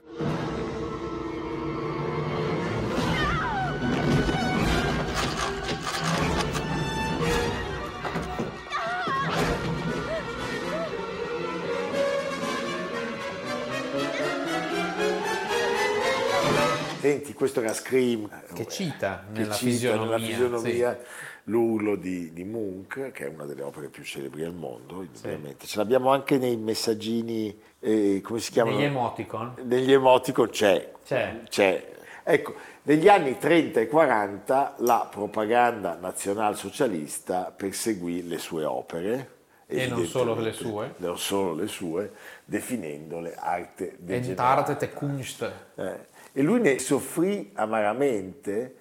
Questo 17.38 17.62
era 17.62 17.74
Scream. 17.74 18.28
Che 18.54 18.68
cita 18.68 19.24
nella 19.32 19.54
che 19.54 19.56
cita 19.56 19.70
fisionomia, 19.70 20.18
nella 20.18 20.18
fisionomia 20.18 21.00
sì. 21.00 21.08
l'urlo 21.44 21.96
di, 21.96 22.34
di, 22.34 22.44
Munch, 22.44 23.12
che 23.12 23.26
è 23.26 23.28
una 23.30 23.46
delle 23.46 23.62
opere 23.62 23.88
più 23.88 24.04
celebri 24.04 24.44
al 24.44 24.54
mondo, 24.54 25.04
indubbiamente. 25.04 25.66
Sì. 25.66 25.72
Ce 25.72 25.78
l'abbiamo 25.78 26.12
anche 26.12 26.38
nei 26.38 26.58
messaggini, 26.58 27.58
eh, 27.80 28.20
come 28.24 28.40
si 28.40 28.52
chiamano? 28.52 28.76
Negli 28.76 28.86
emoticon? 28.86 29.54
Negli 29.64 29.94
emoticon 29.94 30.50
c'è. 30.50 30.92
C'è. 31.06 31.44
c'è. 31.48 31.96
Ecco, 32.24 32.56
negli 32.84 33.08
anni 33.08 33.38
30 33.38 33.80
e 33.80 33.88
40 33.88 34.76
la 34.80 35.08
propaganda 35.10 35.96
nazionalsocialista 35.96 37.54
perseguì 37.56 38.28
le 38.28 38.40
sue 38.40 38.66
opere. 38.66 39.36
E 39.68 39.86
non 39.88 40.06
solo 40.06 40.34
le 40.34 40.54
sue? 40.54 40.96
Non 40.98 41.18
solo 41.18 41.54
le 41.54 41.68
sue, 41.68 42.14
definendole 42.44 43.36
arte 43.36 43.96
degenerata. 44.00 44.72
Entarte 44.72 44.94
Kunst. 44.94 45.52
Eh 45.76 46.16
e 46.38 46.44
lui 46.44 46.62
ne 46.62 46.78
soffrì 46.78 47.50
amaramente 47.56 48.76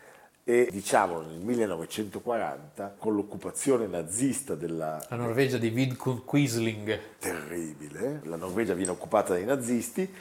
e 0.45 0.69
diciamo 0.71 1.23
nel 1.23 1.39
1940 1.39 2.97
con 2.99 3.15
l'occupazione 3.15 3.87
nazista 3.87 4.55
della 4.55 5.03
la 5.09 5.17
Norvegia 5.17 5.57
di 5.57 5.71
Vidkun 5.71 6.23
Quisling 6.27 7.01
terribile 7.19 8.21
la 8.25 8.37
Norvegia 8.37 8.75
viene 8.75 8.91
occupata 8.91 9.33
dai 9.33 9.47
nazisti 9.47 10.13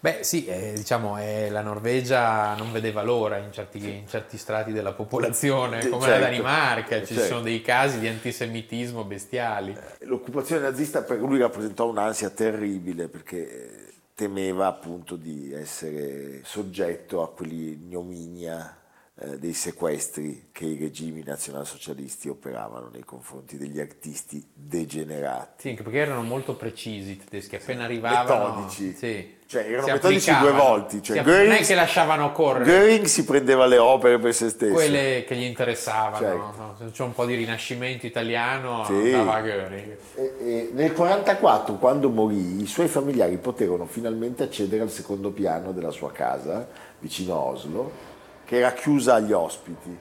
Beh 0.00 0.18
sì, 0.20 0.46
eh, 0.46 0.74
diciamo 0.76 1.18
eh, 1.18 1.50
la 1.50 1.62
Norvegia 1.62 2.54
non 2.54 2.70
vedeva 2.70 3.02
l'ora 3.02 3.38
in 3.38 3.50
certi, 3.50 3.78
in 3.78 4.06
certi 4.06 4.38
strati 4.38 4.70
della 4.70 4.92
popolazione, 4.92 5.88
come 5.88 6.04
certo, 6.04 6.06
la 6.06 6.18
Danimarca, 6.18 7.00
ci 7.00 7.14
certo. 7.14 7.28
sono 7.28 7.40
dei 7.40 7.62
casi 7.62 7.98
di 7.98 8.06
antisemitismo 8.06 9.02
bestiali. 9.02 9.76
L'occupazione 10.02 10.62
nazista 10.62 11.02
per 11.02 11.18
lui 11.18 11.38
rappresentò 11.38 11.88
un'ansia 11.88 12.30
terribile 12.30 13.08
perché 13.08 13.87
temeva 14.18 14.66
appunto 14.66 15.14
di 15.14 15.52
essere 15.52 16.40
soggetto 16.42 17.22
a 17.22 17.32
quell'ignominia 17.32 18.77
eh, 19.20 19.38
dei 19.38 19.52
sequestri 19.52 20.50
che 20.52 20.64
i 20.64 20.76
regimi 20.78 21.24
nazionalsocialisti 21.24 22.28
operavano 22.28 22.88
nei 22.92 23.04
confronti 23.04 23.56
degli 23.56 23.80
artisti 23.80 24.44
degenerati. 24.54 25.70
Sì, 25.70 25.74
perché 25.82 25.98
erano 25.98 26.22
molto 26.22 26.54
precisi 26.54 27.12
i 27.12 27.16
tedeschi, 27.16 27.56
appena 27.56 27.84
arrivavano... 27.84 28.60
Metodici. 28.60 28.94
Sì. 28.96 29.36
Cioè, 29.48 29.62
erano 29.62 29.86
metodici 29.86 30.38
due 30.38 30.52
volte. 30.52 31.00
Cioè, 31.00 31.22
Göring, 31.22 31.48
non 31.48 31.56
è 31.56 31.64
che 31.64 31.74
lasciavano 31.74 32.32
correre. 32.32 32.64
Göring 32.66 33.06
si 33.06 33.24
prendeva 33.24 33.64
le 33.64 33.78
opere 33.78 34.18
per 34.18 34.34
se 34.34 34.50
stesso. 34.50 34.74
Quelle 34.74 35.24
che 35.26 35.34
gli 35.36 35.44
interessavano. 35.44 36.18
Certo. 36.18 36.74
Se 36.78 36.90
c'è 36.92 37.02
un 37.02 37.14
po' 37.14 37.24
di 37.24 37.34
rinascimento 37.34 38.04
italiano, 38.04 38.84
sì. 38.84 38.92
andava 38.92 39.34
a 39.34 39.40
Göring. 39.40 39.96
E, 40.14 40.22
e 40.38 40.70
nel 40.74 40.92
1944, 40.92 41.74
quando 41.76 42.10
morì, 42.10 42.60
i 42.62 42.66
suoi 42.66 42.88
familiari 42.88 43.38
poterono 43.38 43.86
finalmente 43.86 44.42
accedere 44.42 44.82
al 44.82 44.90
secondo 44.90 45.30
piano 45.30 45.72
della 45.72 45.90
sua 45.90 46.12
casa, 46.12 46.68
vicino 46.98 47.32
a 47.34 47.38
Oslo, 47.38 48.07
che 48.48 48.56
era 48.56 48.72
chiusa 48.72 49.14
agli 49.16 49.32
ospiti. 49.32 49.94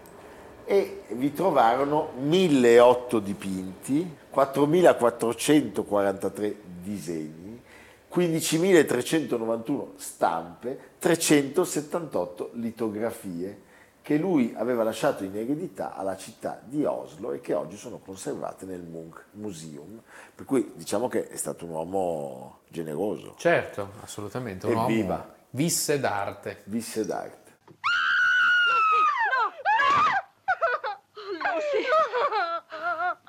E 0.63 1.01
vi 1.09 1.33
trovarono 1.33 2.11
1008 2.17 3.19
dipinti, 3.19 4.15
4443 4.29 6.55
disegni 6.81 7.61
15.391 8.13 9.87
stampe, 9.97 10.79
378 10.97 12.51
litografie 12.53 13.65
che 14.01 14.15
lui 14.15 14.53
aveva 14.55 14.83
lasciato 14.83 15.25
in 15.25 15.35
eredità 15.35 15.93
alla 15.93 16.15
città 16.15 16.61
di 16.63 16.85
Oslo 16.85 17.33
e 17.33 17.41
che 17.41 17.53
oggi 17.53 17.75
sono 17.75 17.97
conservate 17.97 18.65
nel 18.65 18.81
Munch 18.81 19.25
Museum. 19.31 20.01
Per 20.33 20.45
cui 20.45 20.71
diciamo 20.75 21.09
che 21.09 21.27
è 21.27 21.35
stato 21.35 21.65
un 21.65 21.71
uomo 21.71 22.59
generoso. 22.69 23.33
Certo, 23.37 23.91
assolutamente. 24.01 24.67
Un 24.67 24.77
Evviva. 24.77 25.15
uomo 25.15 25.25
visse 25.49 25.99
d'arte. 25.99 26.61
Visse 26.63 27.05
d'arte. 27.05 27.46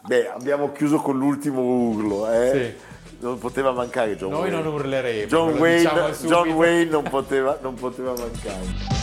Beh, 0.08 0.28
abbiamo 0.30 0.72
chiuso 0.72 0.96
con 0.96 1.16
l'ultimo 1.18 1.60
urlo, 1.60 2.28
eh? 2.30 2.50
Sì 2.52 2.86
non 3.20 3.38
poteva 3.38 3.72
mancare 3.72 4.16
John 4.16 4.30
Noi 4.30 4.42
Wayne. 4.42 4.62
non 4.62 4.74
urleremo. 4.74 5.26
John, 5.26 5.58
Wayne, 5.58 5.78
diciamo 5.78 6.08
John 6.22 6.48
Wayne 6.50 6.90
non 6.90 7.02
poteva, 7.02 7.58
non 7.60 7.74
poteva 7.74 8.12
mancare. 8.16 8.97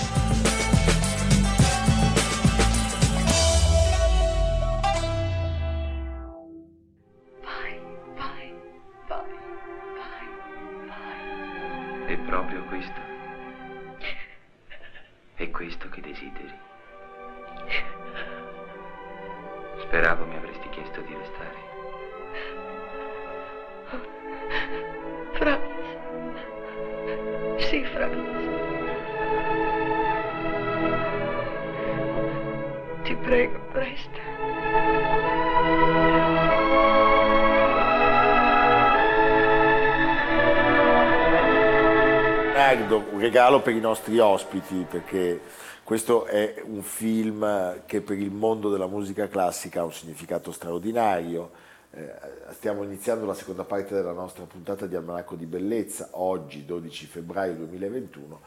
Per 43.65 43.73
i 43.73 43.79
nostri 43.79 44.19
ospiti 44.19 44.85
perché 44.87 45.41
questo 45.83 46.25
è 46.25 46.61
un 46.63 46.83
film 46.83 47.81
che 47.87 48.01
per 48.01 48.19
il 48.19 48.29
mondo 48.29 48.69
della 48.69 48.85
musica 48.85 49.27
classica 49.27 49.81
ha 49.81 49.85
un 49.85 49.91
significato 49.91 50.51
straordinario. 50.51 51.49
Eh, 51.89 52.13
stiamo 52.51 52.83
iniziando 52.83 53.25
la 53.25 53.33
seconda 53.33 53.63
parte 53.63 53.95
della 53.95 54.11
nostra 54.11 54.43
puntata 54.43 54.85
di 54.85 54.95
Almanacco 54.95 55.33
di 55.33 55.47
Bellezza, 55.47 56.09
oggi 56.11 56.63
12 56.63 57.07
febbraio 57.07 57.55
2021, 57.55 58.39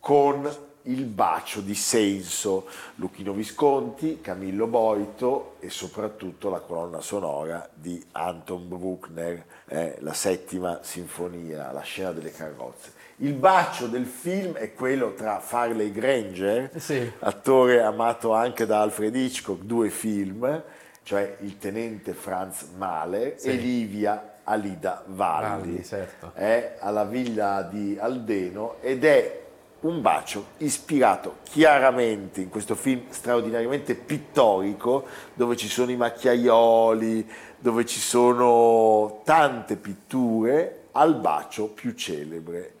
con 0.00 0.50
il 0.86 1.04
bacio 1.04 1.60
di 1.60 1.76
senso, 1.76 2.66
Luchino 2.96 3.32
Visconti, 3.32 4.20
Camillo 4.20 4.66
Boito 4.66 5.54
e 5.60 5.70
soprattutto 5.70 6.50
la 6.50 6.58
colonna 6.58 7.00
sonora 7.00 7.68
di 7.72 8.04
Anton 8.10 8.68
Bruckner, 8.68 9.44
eh, 9.66 9.98
la 10.00 10.14
settima 10.14 10.80
sinfonia, 10.82 11.70
la 11.70 11.82
scena 11.82 12.10
delle 12.10 12.32
carrozze. 12.32 12.93
Il 13.18 13.34
bacio 13.34 13.86
del 13.86 14.06
film 14.06 14.54
è 14.54 14.72
quello 14.74 15.14
tra 15.14 15.38
Farley 15.38 15.92
Granger, 15.92 16.70
Sì. 16.76 17.10
attore 17.20 17.80
amato 17.80 18.32
anche 18.34 18.66
da 18.66 18.80
Alfred 18.80 19.14
Hitchcock, 19.14 19.62
due 19.62 19.88
film, 19.88 20.62
cioè 21.04 21.36
il 21.40 21.58
tenente 21.58 22.12
Franz 22.12 22.66
Mahler 22.76 23.34
Sì. 23.36 23.48
e 23.50 23.52
Livia 23.52 24.32
Alida 24.42 25.04
Valli, 25.06 25.48
Valli, 25.48 25.84
certo. 25.84 26.32
è 26.34 26.76
alla 26.80 27.04
villa 27.04 27.62
di 27.62 27.96
Aldeno 27.98 28.76
ed 28.80 29.04
è 29.04 29.42
un 29.80 30.00
bacio 30.00 30.46
ispirato 30.58 31.36
chiaramente 31.44 32.40
in 32.40 32.48
questo 32.48 32.74
film 32.74 33.02
straordinariamente 33.10 33.94
pittorico 33.94 35.04
dove 35.34 35.56
ci 35.56 35.68
sono 35.68 35.90
i 35.92 35.96
macchiaioli, 35.96 37.30
dove 37.58 37.86
ci 37.86 38.00
sono 38.00 39.20
tante 39.24 39.76
pitture 39.76 40.80
al 40.92 41.14
bacio 41.16 41.68
più 41.68 41.92
celebre 41.92 42.72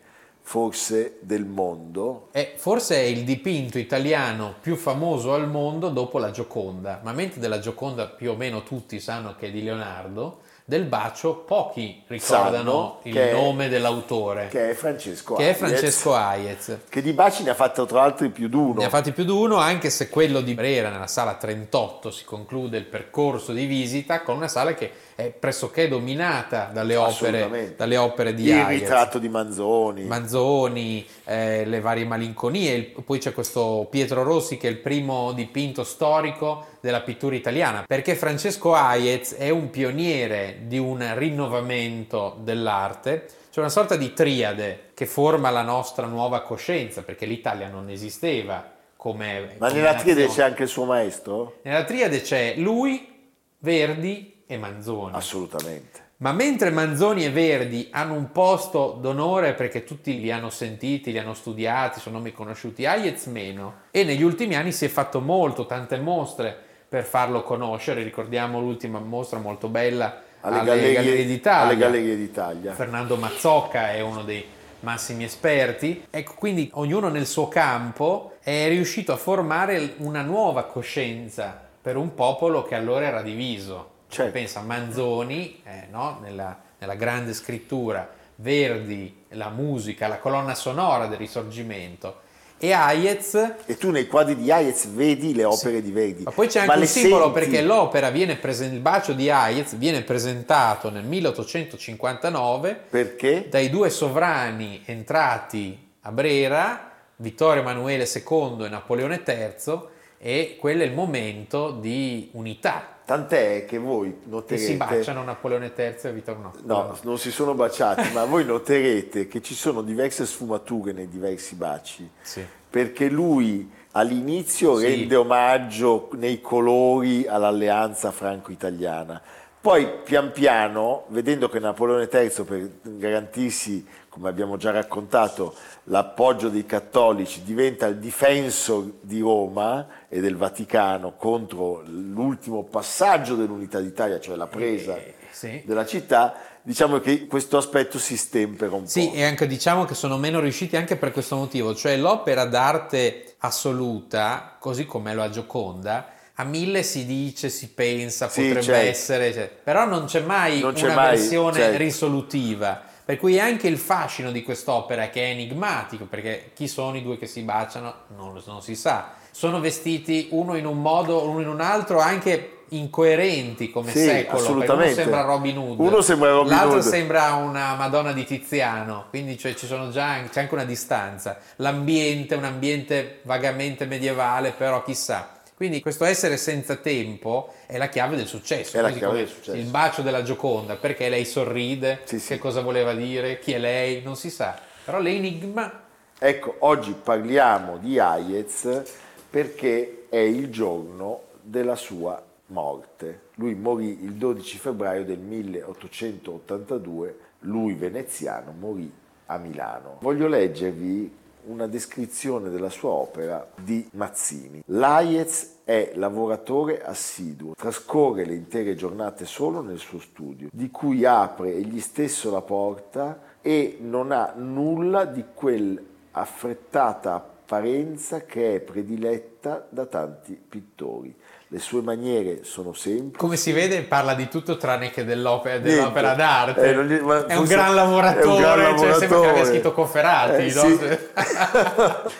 forse 0.46 1.16
del 1.20 1.46
mondo. 1.46 2.28
E 2.30 2.52
forse 2.56 2.96
è 2.96 3.00
il 3.00 3.24
dipinto 3.24 3.78
italiano 3.78 4.54
più 4.60 4.76
famoso 4.76 5.32
al 5.32 5.48
mondo 5.48 5.88
dopo 5.88 6.18
la 6.18 6.30
Gioconda, 6.30 7.00
ma 7.02 7.12
mentre 7.12 7.40
della 7.40 7.58
Gioconda 7.58 8.06
più 8.06 8.30
o 8.30 8.36
meno 8.36 8.62
tutti 8.62 9.00
sanno 9.00 9.34
che 9.38 9.48
è 9.48 9.50
di 9.50 9.62
Leonardo, 9.62 10.42
del 10.66 10.84
bacio 10.84 11.34
pochi 11.36 12.02
ricordano 12.06 13.00
Sanno 13.00 13.00
il 13.02 13.12
che 13.12 13.32
nome 13.32 13.68
dell'autore, 13.68 14.48
Che 14.48 14.70
è 14.70 14.74
Francesco 14.74 15.34
che 15.34 15.42
è 15.42 15.46
Hayez, 15.46 15.58
Francesco 15.58 16.14
Hayez. 16.14 16.78
Che 16.88 17.02
di 17.02 17.12
baci 17.12 17.42
ne 17.42 17.50
ha 17.50 17.54
fatto 17.54 17.84
tra 17.86 18.00
l'altro 18.00 18.28
più 18.30 18.48
di 18.48 18.56
uno. 18.56 18.80
Ne 18.80 18.84
ha 18.84 18.90
fatti 18.90 19.12
più 19.12 19.24
di 19.24 19.30
uno, 19.30 19.56
anche 19.56 19.90
se 19.90 20.08
quello 20.08 20.40
di 20.40 20.54
Brera 20.54 20.90
nella 20.90 21.06
sala 21.06 21.34
38 21.34 22.10
si 22.10 22.24
conclude 22.24 22.78
il 22.78 22.86
percorso 22.86 23.52
di 23.52 23.64
visita 23.66 24.22
con 24.22 24.36
una 24.36 24.48
sala 24.48 24.74
che 24.74 24.90
è 25.16 25.30
pressoché 25.30 25.86
dominata 25.86 26.70
dalle 26.72 26.96
opere, 26.96 27.74
dalle 27.76 27.96
opere 27.96 28.34
di 28.34 28.46
il 28.46 28.52
Hayez. 28.52 28.80
ritratto 28.80 29.18
di 29.18 29.28
Manzoni. 29.28 30.02
Manzoni, 30.04 31.06
eh, 31.24 31.64
le 31.64 31.80
varie 31.80 32.04
malinconie, 32.04 32.72
il- 32.74 32.84
poi 33.04 33.18
c'è 33.18 33.32
questo 33.32 33.86
Pietro 33.90 34.22
Rossi 34.24 34.56
che 34.56 34.66
è 34.66 34.70
il 34.70 34.78
primo 34.78 35.32
dipinto 35.32 35.84
storico 35.84 36.66
della 36.80 37.00
pittura 37.02 37.34
italiana, 37.36 37.84
perché 37.86 38.16
Francesco 38.16 38.74
Hayez 38.74 39.36
è 39.36 39.50
un 39.50 39.70
pioniere 39.70 40.58
di 40.66 40.78
un 40.78 41.08
rinnovamento 41.14 42.36
dell'arte, 42.40 43.26
c'è 43.52 43.60
una 43.60 43.68
sorta 43.68 43.94
di 43.96 44.12
triade 44.12 44.90
che 44.94 45.06
forma 45.06 45.50
la 45.50 45.62
nostra 45.62 46.06
nuova 46.06 46.42
coscienza, 46.42 47.02
perché 47.02 47.24
l'Italia 47.24 47.68
non 47.68 47.88
esisteva 47.88 48.68
come... 48.96 49.54
Ma 49.58 49.68
come 49.68 49.80
nella 49.80 49.94
triade 49.94 50.26
c'è 50.26 50.42
anche 50.42 50.64
il 50.64 50.68
suo 50.68 50.84
maestro? 50.84 51.58
Nella 51.62 51.84
triade 51.84 52.20
c'è 52.20 52.54
lui, 52.56 53.12
Verdi 53.58 54.33
e 54.46 54.56
Manzoni. 54.58 55.14
Assolutamente. 55.14 56.02
Ma 56.18 56.32
mentre 56.32 56.70
Manzoni 56.70 57.24
e 57.24 57.30
Verdi 57.30 57.88
hanno 57.90 58.14
un 58.14 58.30
posto 58.30 58.96
d'onore 59.00 59.54
perché 59.54 59.84
tutti 59.84 60.20
li 60.20 60.30
hanno 60.30 60.48
sentiti, 60.48 61.10
li 61.10 61.18
hanno 61.18 61.34
studiati, 61.34 62.00
sono 62.00 62.18
nomi 62.18 62.32
conosciuti, 62.32 62.86
Hayez 62.86 63.26
meno. 63.26 63.82
E 63.90 64.04
negli 64.04 64.22
ultimi 64.22 64.54
anni 64.54 64.72
si 64.72 64.84
è 64.84 64.88
fatto 64.88 65.20
molto, 65.20 65.66
tante 65.66 65.98
mostre 65.98 66.56
per 66.88 67.04
farlo 67.04 67.42
conoscere. 67.42 68.02
Ricordiamo 68.02 68.60
l'ultima 68.60 69.00
mostra 69.00 69.38
molto 69.38 69.68
bella 69.68 70.22
Alle, 70.40 70.58
alle, 70.60 70.68
gallerie, 70.68 70.92
Gallerie 70.94 71.26
d'Italia. 71.26 71.62
alle 71.62 71.76
Gallerie 71.76 72.16
d'Italia. 72.16 72.72
Fernando 72.72 73.16
Mazzocca 73.16 73.90
è 73.90 74.00
uno 74.00 74.22
dei 74.22 74.44
massimi 74.80 75.24
esperti. 75.24 76.06
Ecco, 76.08 76.34
quindi 76.36 76.70
ognuno 76.74 77.08
nel 77.08 77.26
suo 77.26 77.48
campo 77.48 78.36
è 78.40 78.68
riuscito 78.68 79.12
a 79.12 79.16
formare 79.16 79.94
una 79.98 80.22
nuova 80.22 80.64
coscienza 80.64 81.60
per 81.82 81.96
un 81.96 82.14
popolo 82.14 82.62
che 82.62 82.76
allora 82.76 83.04
era 83.06 83.20
diviso. 83.20 83.90
Certo. 84.14 84.30
Pensa 84.30 84.60
a 84.60 84.62
Manzoni, 84.62 85.60
eh, 85.64 85.88
no? 85.90 86.20
nella, 86.22 86.56
nella 86.78 86.94
grande 86.94 87.34
scrittura, 87.34 88.08
Verdi, 88.36 89.24
la 89.30 89.48
musica, 89.48 90.06
la 90.06 90.18
colonna 90.18 90.54
sonora 90.54 91.06
del 91.06 91.18
risorgimento. 91.18 92.20
E 92.56 92.72
Hayez 92.72 93.34
E 93.66 93.76
tu 93.76 93.90
nei 93.90 94.06
quadri 94.06 94.36
di 94.36 94.50
Hayez 94.52 94.86
vedi 94.86 95.34
le 95.34 95.42
opere 95.42 95.82
di 95.82 95.90
Verdi. 95.90 96.22
ma 96.22 96.30
poi 96.30 96.46
c'è 96.46 96.60
anche 96.60 96.74
le 96.76 96.80
un 96.82 96.86
simbolo 96.86 97.24
senti? 97.24 97.38
perché 97.40 97.62
l'opera 97.62 98.10
viene 98.10 98.36
presentato, 98.36 98.76
il 98.76 98.80
bacio 98.80 99.12
di 99.12 99.28
Hayez 99.28 99.76
viene 99.76 100.02
presentato 100.02 100.88
nel 100.90 101.04
1859 101.04 102.80
Perché? 102.90 103.48
dai 103.50 103.68
due 103.68 103.90
sovrani 103.90 104.82
entrati 104.84 105.76
a 106.02 106.12
Brera, 106.12 106.92
Vittorio 107.16 107.62
Emanuele 107.62 108.04
II 108.04 108.64
e 108.64 108.68
Napoleone 108.68 109.22
III, 109.26 109.92
e 110.26 110.56
quello 110.58 110.80
è 110.82 110.86
il 110.86 110.94
momento 110.94 111.70
di 111.70 112.30
unità. 112.32 112.96
Tant'è 113.04 113.66
che 113.66 113.76
voi 113.76 114.08
Che 114.22 114.30
noterete... 114.30 114.66
si 114.66 114.74
baciano 114.76 115.22
Napoleone 115.22 115.70
III 115.76 115.94
e 116.00 116.12
Vittorio 116.12 116.40
no. 116.40 116.52
No, 116.62 116.98
non 117.02 117.18
si 117.18 117.30
sono 117.30 117.52
baciati, 117.52 118.10
ma 118.14 118.24
voi 118.24 118.46
noterete 118.46 119.28
che 119.28 119.42
ci 119.42 119.52
sono 119.54 119.82
diverse 119.82 120.24
sfumature 120.24 120.92
nei 120.92 121.10
diversi 121.10 121.56
baci. 121.56 122.08
Sì. 122.22 122.42
Perché 122.70 123.10
lui 123.10 123.70
all'inizio 123.90 124.78
Sì. 124.78 124.86
rende 124.86 125.14
omaggio 125.14 126.08
nei 126.14 126.40
colori 126.40 127.26
all'alleanza 127.26 128.10
franco-italiana. 128.10 129.20
Poi 129.60 129.86
pian 130.04 130.32
piano, 130.32 131.04
vedendo 131.08 131.50
che 131.50 131.58
Napoleone 131.58 132.08
III 132.10 132.44
per 132.44 132.70
garantirsi, 132.82 133.86
come 134.08 134.28
abbiamo 134.30 134.56
già 134.56 134.70
raccontato, 134.70 135.54
l'appoggio 135.84 136.48
dei 136.48 136.64
cattolici 136.64 137.42
diventa 137.42 137.86
il 137.86 137.98
difensor 137.98 138.90
di 139.00 139.20
Roma 139.20 139.86
e 140.08 140.20
del 140.20 140.36
Vaticano 140.36 141.14
contro 141.16 141.82
l'ultimo 141.86 142.62
passaggio 142.64 143.34
dell'unità 143.34 143.80
d'Italia, 143.80 144.18
cioè 144.20 144.36
la 144.36 144.46
presa 144.46 144.96
Eh, 144.96 145.14
sì. 145.30 145.62
della 145.66 145.84
città, 145.84 146.34
diciamo 146.62 147.00
che 147.00 147.26
questo 147.26 147.58
aspetto 147.58 147.98
si 147.98 148.16
stempera 148.16 148.74
un 148.74 148.86
Sì, 148.86 149.08
po'. 149.08 149.14
e 149.14 149.24
anche 149.24 149.46
diciamo 149.46 149.84
che 149.84 149.94
sono 149.94 150.16
meno 150.16 150.40
riusciti 150.40 150.76
anche 150.76 150.96
per 150.96 151.10
questo 151.12 151.36
motivo, 151.36 151.74
cioè 151.74 151.96
l'opera 151.98 152.44
d'arte 152.46 153.34
assoluta, 153.38 154.56
così 154.58 154.86
come 154.86 155.14
la 155.14 155.28
Gioconda, 155.28 156.08
a 156.36 156.44
mille 156.44 156.82
si 156.82 157.04
dice, 157.04 157.48
si 157.48 157.68
pensa, 157.68 158.28
Sì, 158.28 158.40
potrebbe 158.46 158.62
certo. 158.62 158.88
essere, 158.88 159.32
cioè, 159.32 159.48
però 159.62 159.84
non 159.86 160.06
c'è 160.06 160.20
mai 160.20 160.60
Non 160.60 160.72
c'è 160.72 160.86
una 160.86 160.94
mai, 160.94 161.16
versione 161.16 161.58
certo. 161.58 161.76
risolutiva. 161.78 162.82
Per 163.04 163.18
cui 163.18 163.38
anche 163.38 163.68
il 163.68 163.76
fascino 163.76 164.30
di 164.32 164.42
quest'opera 164.42 165.08
che 165.10 165.24
è 165.24 165.30
enigmatico, 165.30 166.06
perché 166.06 166.52
chi 166.54 166.66
sono 166.66 166.96
i 166.96 167.02
due 167.02 167.18
che 167.18 167.26
si 167.26 167.42
baciano 167.42 167.94
non, 168.16 168.40
non 168.46 168.62
si 168.62 168.74
sa. 168.74 169.12
Sono 169.30 169.60
vestiti 169.60 170.28
uno 170.30 170.56
in 170.56 170.64
un 170.64 170.80
modo, 170.80 171.28
uno 171.28 171.40
in 171.40 171.48
un 171.48 171.60
altro, 171.60 171.98
anche 172.00 172.62
incoerenti 172.70 173.70
come 173.70 173.90
Sì, 173.90 174.00
secolo. 174.00 174.50
Uno 174.52 174.86
sembra 174.86 175.20
Robin 175.22 175.58
Hood, 175.58 175.78
Uno 175.78 176.00
sembra 176.00 176.30
Robin 176.30 176.52
l'altro 176.52 176.78
Hood. 176.78 176.82
sembra 176.82 177.34
una 177.34 177.74
Madonna 177.74 178.12
di 178.12 178.24
Tiziano, 178.24 179.06
quindi 179.10 179.36
cioè, 179.36 179.54
ci 179.54 179.66
sono 179.66 179.90
già 179.90 180.22
c'è 180.30 180.40
anche 180.40 180.54
una 180.54 180.64
distanza. 180.64 181.38
L'ambiente, 181.56 182.34
un 182.34 182.44
ambiente 182.44 183.20
vagamente 183.22 183.84
medievale, 183.86 184.52
però 184.52 184.82
chissà. 184.82 185.30
Quindi 185.54 185.80
questo 185.80 186.04
essere 186.04 186.36
senza 186.36 186.74
tempo 186.76 187.52
è 187.66 187.78
la 187.78 187.88
chiave 187.88 188.16
del 188.16 188.26
successo. 188.26 188.72
Chiave 188.72 188.98
del 189.12 189.28
successo. 189.28 189.56
Il 189.56 189.66
bacio 189.66 190.02
della 190.02 190.22
Gioconda, 190.22 190.76
perché 190.76 191.08
lei 191.08 191.24
sorride, 191.24 192.00
Sì, 192.04 192.18
sì. 192.18 192.34
che 192.34 192.38
cosa 192.38 192.60
voleva 192.60 192.92
dire, 192.94 193.38
chi 193.38 193.52
è 193.52 193.58
lei, 193.58 194.02
non 194.02 194.16
si 194.16 194.28
sa. 194.30 194.58
Però 194.84 195.00
l'enigma 195.00 195.80
Ecco, 196.18 196.56
oggi 196.60 196.94
parliamo 196.94 197.76
di 197.76 197.98
Hayez 197.98 198.82
perché 199.28 200.06
è 200.08 200.16
il 200.18 200.48
giorno 200.48 201.22
della 201.42 201.74
sua 201.74 202.22
morte. 202.46 203.22
Lui 203.34 203.54
morì 203.54 204.04
il 204.04 204.12
12 204.12 204.56
febbraio 204.58 205.04
del 205.04 205.18
1882, 205.18 207.18
lui 207.40 207.74
veneziano 207.74 208.54
morì 208.58 208.90
a 209.26 209.36
Milano. 209.38 209.98
Voglio 210.00 210.28
leggervi 210.28 211.14
una 211.46 211.66
descrizione 211.66 212.50
della 212.50 212.70
sua 212.70 212.90
opera 212.90 213.48
di 213.60 213.88
Mazzini. 213.92 214.62
L'Hayez 214.66 215.60
è 215.64 215.92
lavoratore 215.94 216.82
assiduo, 216.82 217.54
trascorre 217.54 218.24
le 218.24 218.34
intere 218.34 218.74
giornate 218.74 219.24
solo 219.24 219.60
nel 219.60 219.78
suo 219.78 219.98
studio, 219.98 220.48
di 220.52 220.70
cui 220.70 221.04
apre 221.04 221.54
egli 221.54 221.80
stesso 221.80 222.30
la 222.30 222.42
porta 222.42 223.20
e 223.40 223.78
non 223.80 224.12
ha 224.12 224.32
nulla 224.36 225.04
di 225.04 225.24
quell'affrettata 225.32 227.14
apparenza 227.14 228.24
che 228.24 228.56
è 228.56 228.60
prediletta 228.60 229.33
letta 229.44 229.66
da 229.68 229.84
tanti 229.86 230.38
pittori. 230.48 231.14
Le 231.48 231.58
sue 231.60 231.82
maniere 231.82 232.40
sono 232.42 232.72
semplici. 232.72 233.16
Come 233.18 233.36
si 233.36 233.52
vede 233.52 233.82
parla 233.82 234.14
di 234.14 234.28
tutto 234.28 234.56
tranne 234.56 234.90
che 234.90 235.04
dell'opera, 235.04 235.58
dell'opera 235.58 236.14
d'arte. 236.14 236.70
Eh, 236.70 236.84
gli- 236.84 236.98
è 236.98 237.36
un 237.36 237.44
gran 237.44 237.74
lavoratore, 237.74 238.22
è 238.22 238.26
un 238.26 238.38
gran 238.40 238.78
cioè, 238.78 238.92
sembra 238.94 238.98
che 238.98 239.04
abbia 239.04 239.18
lavoratore. 239.18 239.44
scritto 239.46 239.72
Cofferati. 239.72 240.46
Eh, 240.46 240.52
no? 240.54 240.62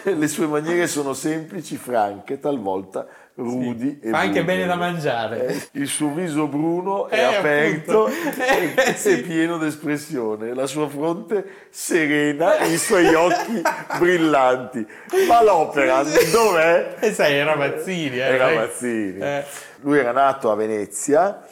sì. 0.02 0.12
Le 0.18 0.28
sue 0.28 0.46
maniere 0.46 0.86
sono 0.86 1.14
semplici, 1.14 1.76
franche, 1.76 2.38
talvolta 2.38 3.06
rudi 3.36 3.98
e 4.00 4.10
Fa 4.10 4.18
anche 4.20 4.44
bene 4.44 4.64
da 4.64 4.76
mangiare. 4.76 5.46
Eh, 5.48 5.68
Il 5.72 5.88
suo 5.88 6.10
viso 6.12 6.46
bruno 6.46 7.08
è 7.08 7.18
Eh, 7.18 7.22
aperto 7.34 8.04
appunto. 8.04 8.40
e, 8.40 8.74
Eh, 8.76 8.94
sì. 8.94 9.22
pieno 9.22 9.58
d'espressione, 9.58 10.54
la 10.54 10.66
sua 10.68 10.88
fronte 10.88 11.44
serena 11.70 12.58
i 12.60 12.76
suoi 12.78 13.12
occhi 13.12 13.60
brillanti. 13.98 14.86
Ma 15.26 15.42
l'opera 15.42 16.04
dov'è? 16.30 16.94
Sai, 17.14 17.34
era 17.34 17.56
Mazzini. 17.56 18.16
Eh, 18.16 18.20
Era 18.20 18.44
dai. 18.46 18.56
Mazzini. 18.56 19.18
Eh. 19.20 19.44
Lui 19.80 19.98
era 19.98 20.12
nato 20.12 20.50
a 20.50 20.54
Venezia, 20.54 21.42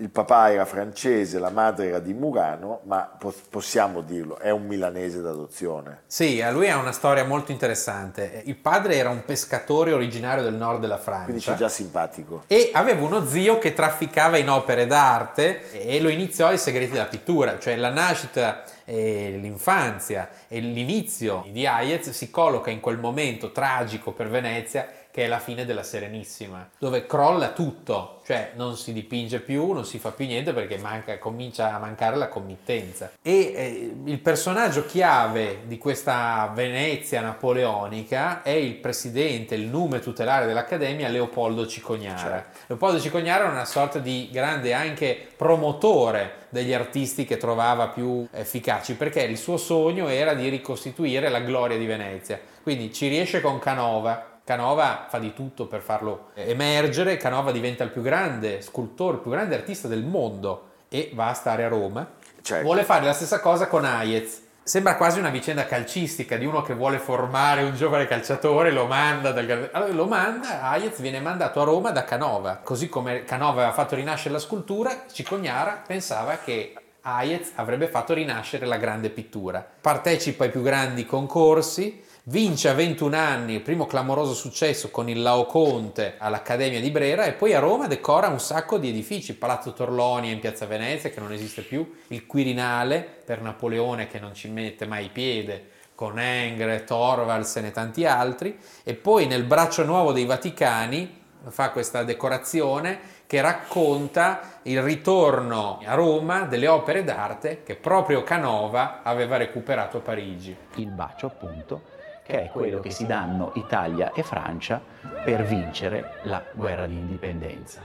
il 0.00 0.10
papà 0.10 0.52
era 0.52 0.64
francese, 0.64 1.40
la 1.40 1.50
madre 1.50 1.88
era 1.88 1.98
di 1.98 2.12
Murano, 2.14 2.80
ma 2.84 3.10
po- 3.18 3.34
possiamo 3.50 4.00
dirlo, 4.00 4.38
è 4.38 4.50
un 4.50 4.64
milanese 4.66 5.20
d'adozione. 5.20 6.02
Sì, 6.06 6.40
a 6.40 6.50
lui 6.52 6.70
ha 6.70 6.76
una 6.78 6.92
storia 6.92 7.24
molto 7.24 7.50
interessante. 7.50 8.42
Il 8.44 8.54
padre 8.56 8.94
era 8.94 9.08
un 9.10 9.24
pescatore 9.24 9.92
originario 9.92 10.44
del 10.44 10.54
nord 10.54 10.80
della 10.80 10.98
Quindi 10.98 11.40
Francia. 11.40 11.52
c'è 11.52 11.58
già 11.58 11.68
simpatico. 11.68 12.44
E 12.46 12.70
aveva 12.74 13.04
uno 13.04 13.26
zio 13.26 13.58
che 13.58 13.72
trafficava 13.74 14.36
in 14.36 14.48
opere 14.50 14.86
d'arte 14.86 15.72
e 15.72 16.00
lo 16.00 16.08
iniziò 16.08 16.46
ai 16.48 16.58
segreti 16.58 16.92
della 16.92 17.06
pittura, 17.06 17.58
cioè 17.58 17.74
la 17.74 17.90
nascita 17.90 18.62
e 18.84 19.36
l'infanzia 19.40 20.28
e 20.48 20.60
l'inizio 20.60 21.44
di 21.50 21.66
Hayez 21.66 22.10
si 22.10 22.30
colloca 22.30 22.70
in 22.70 22.80
quel 22.80 22.98
momento 22.98 23.50
tragico 23.52 24.12
per 24.12 24.28
Venezia 24.30 24.88
che 25.10 25.24
è 25.24 25.26
la 25.26 25.38
fine 25.38 25.64
della 25.64 25.82
Serenissima, 25.82 26.68
dove 26.78 27.06
crolla 27.06 27.50
tutto, 27.50 28.20
cioè 28.24 28.52
non 28.54 28.76
si 28.76 28.92
dipinge 28.92 29.40
più, 29.40 29.72
non 29.72 29.84
si 29.84 29.98
fa 29.98 30.10
più 30.12 30.26
niente 30.26 30.52
perché 30.52 30.78
manca- 30.78 31.18
comincia 31.18 31.74
a 31.74 31.78
mancare 31.78 32.16
la 32.16 32.28
committenza. 32.28 33.12
E 33.22 33.52
eh, 33.54 33.96
il 34.04 34.18
personaggio 34.20 34.86
chiave 34.86 35.62
di 35.64 35.78
questa 35.78 36.50
Venezia 36.54 37.20
napoleonica 37.20 38.42
è 38.42 38.50
il 38.50 38.74
presidente, 38.74 39.54
il 39.54 39.66
nume 39.66 40.00
tutelare 40.00 40.46
dell'Accademia, 40.46 41.08
Leopoldo 41.08 41.66
Cicognara. 41.66 42.46
Leopoldo 42.66 43.00
Cicognara 43.00 43.44
era 43.44 43.52
una 43.52 43.64
sorta 43.64 43.98
di 43.98 44.28
grande 44.30 44.72
anche 44.72 45.28
promotore 45.36 46.46
degli 46.50 46.72
artisti 46.72 47.24
che 47.24 47.36
trovava 47.36 47.88
più 47.88 48.26
efficaci, 48.30 48.94
perché 48.94 49.22
il 49.22 49.38
suo 49.38 49.56
sogno 49.56 50.08
era 50.08 50.34
di 50.34 50.48
ricostituire 50.48 51.28
la 51.28 51.40
gloria 51.40 51.76
di 51.76 51.86
Venezia. 51.86 52.40
Quindi 52.62 52.92
ci 52.92 53.08
riesce 53.08 53.40
con 53.40 53.58
Canova. 53.58 54.36
Canova 54.48 55.04
fa 55.10 55.18
di 55.18 55.34
tutto 55.34 55.66
per 55.66 55.82
farlo 55.82 56.30
emergere, 56.32 57.18
Canova 57.18 57.52
diventa 57.52 57.84
il 57.84 57.90
più 57.90 58.00
grande 58.00 58.62
scultore, 58.62 59.16
il 59.16 59.20
più 59.20 59.30
grande 59.30 59.54
artista 59.54 59.88
del 59.88 60.04
mondo 60.04 60.68
e 60.88 61.10
va 61.12 61.28
a 61.28 61.34
stare 61.34 61.64
a 61.64 61.68
Roma. 61.68 62.14
Certo. 62.40 62.64
Vuole 62.64 62.84
fare 62.84 63.04
la 63.04 63.12
stessa 63.12 63.40
cosa 63.40 63.66
con 63.66 63.84
Hayez. 63.84 64.40
Sembra 64.62 64.96
quasi 64.96 65.18
una 65.18 65.28
vicenda 65.28 65.66
calcistica 65.66 66.38
di 66.38 66.46
uno 66.46 66.62
che 66.62 66.72
vuole 66.72 66.98
formare 66.98 67.62
un 67.62 67.76
giovane 67.76 68.06
calciatore, 68.06 68.70
lo 68.70 68.86
manda 68.86 69.32
dal 69.32 69.68
allora, 69.70 69.92
lo 69.92 70.06
manda, 70.06 70.62
Hayez 70.62 70.98
viene 71.00 71.20
mandato 71.20 71.60
a 71.60 71.64
Roma 71.64 71.90
da 71.90 72.04
Canova. 72.04 72.56
Così 72.64 72.88
come 72.88 73.24
Canova 73.24 73.52
aveva 73.52 73.72
fatto 73.72 73.96
rinascere 73.96 74.32
la 74.32 74.40
scultura, 74.40 75.04
Cicognara 75.12 75.82
pensava 75.86 76.38
che 76.42 76.72
Hayez 77.02 77.52
avrebbe 77.56 77.88
fatto 77.88 78.14
rinascere 78.14 78.64
la 78.64 78.78
grande 78.78 79.10
pittura. 79.10 79.62
Partecipa 79.78 80.44
ai 80.44 80.50
più 80.50 80.62
grandi 80.62 81.04
concorsi, 81.04 82.06
vince 82.28 82.68
a 82.68 82.74
21 82.74 83.16
anni 83.16 83.54
il 83.54 83.62
primo 83.62 83.86
clamoroso 83.86 84.34
successo 84.34 84.90
con 84.90 85.08
il 85.08 85.22
Laoconte 85.22 86.16
all'Accademia 86.18 86.78
di 86.78 86.90
Brera 86.90 87.24
e 87.24 87.32
poi 87.32 87.54
a 87.54 87.58
Roma 87.58 87.86
decora 87.86 88.28
un 88.28 88.38
sacco 88.38 88.76
di 88.76 88.90
edifici, 88.90 89.34
Palazzo 89.34 89.72
Torlonia 89.72 90.30
in 90.30 90.38
Piazza 90.38 90.66
Venezia 90.66 91.08
che 91.08 91.20
non 91.20 91.32
esiste 91.32 91.62
più, 91.62 91.90
il 92.08 92.26
Quirinale 92.26 93.00
per 93.24 93.40
Napoleone 93.40 94.08
che 94.08 94.18
non 94.18 94.34
ci 94.34 94.48
mette 94.48 94.86
mai 94.86 95.08
piede, 95.08 95.70
con 95.94 96.18
Engre, 96.18 96.84
Torvalds 96.84 97.56
e 97.56 97.70
tanti 97.70 98.04
altri 98.04 98.58
e 98.84 98.92
poi 98.92 99.26
nel 99.26 99.44
braccio 99.44 99.84
nuovo 99.84 100.12
dei 100.12 100.26
Vaticani 100.26 101.16
fa 101.48 101.70
questa 101.70 102.02
decorazione 102.02 103.16
che 103.26 103.40
racconta 103.40 104.60
il 104.62 104.82
ritorno 104.82 105.80
a 105.82 105.94
Roma 105.94 106.42
delle 106.42 106.68
opere 106.68 107.04
d'arte 107.04 107.62
che 107.62 107.76
proprio 107.76 108.22
Canova 108.22 109.00
aveva 109.02 109.38
recuperato 109.38 109.96
a 109.96 110.00
Parigi. 110.00 110.54
il 110.76 110.90
bacio 110.90 111.26
appunto, 111.26 111.96
che 112.28 112.42
è 112.44 112.48
quello 112.50 112.80
che 112.80 112.90
si 112.90 113.06
danno 113.06 113.52
Italia 113.54 114.12
e 114.12 114.22
Francia 114.22 114.82
per 115.24 115.44
vincere 115.44 116.18
la 116.24 116.44
guerra 116.52 116.86
di 116.86 116.94
indipendenza. 116.94 117.80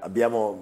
Abbiamo 0.00 0.59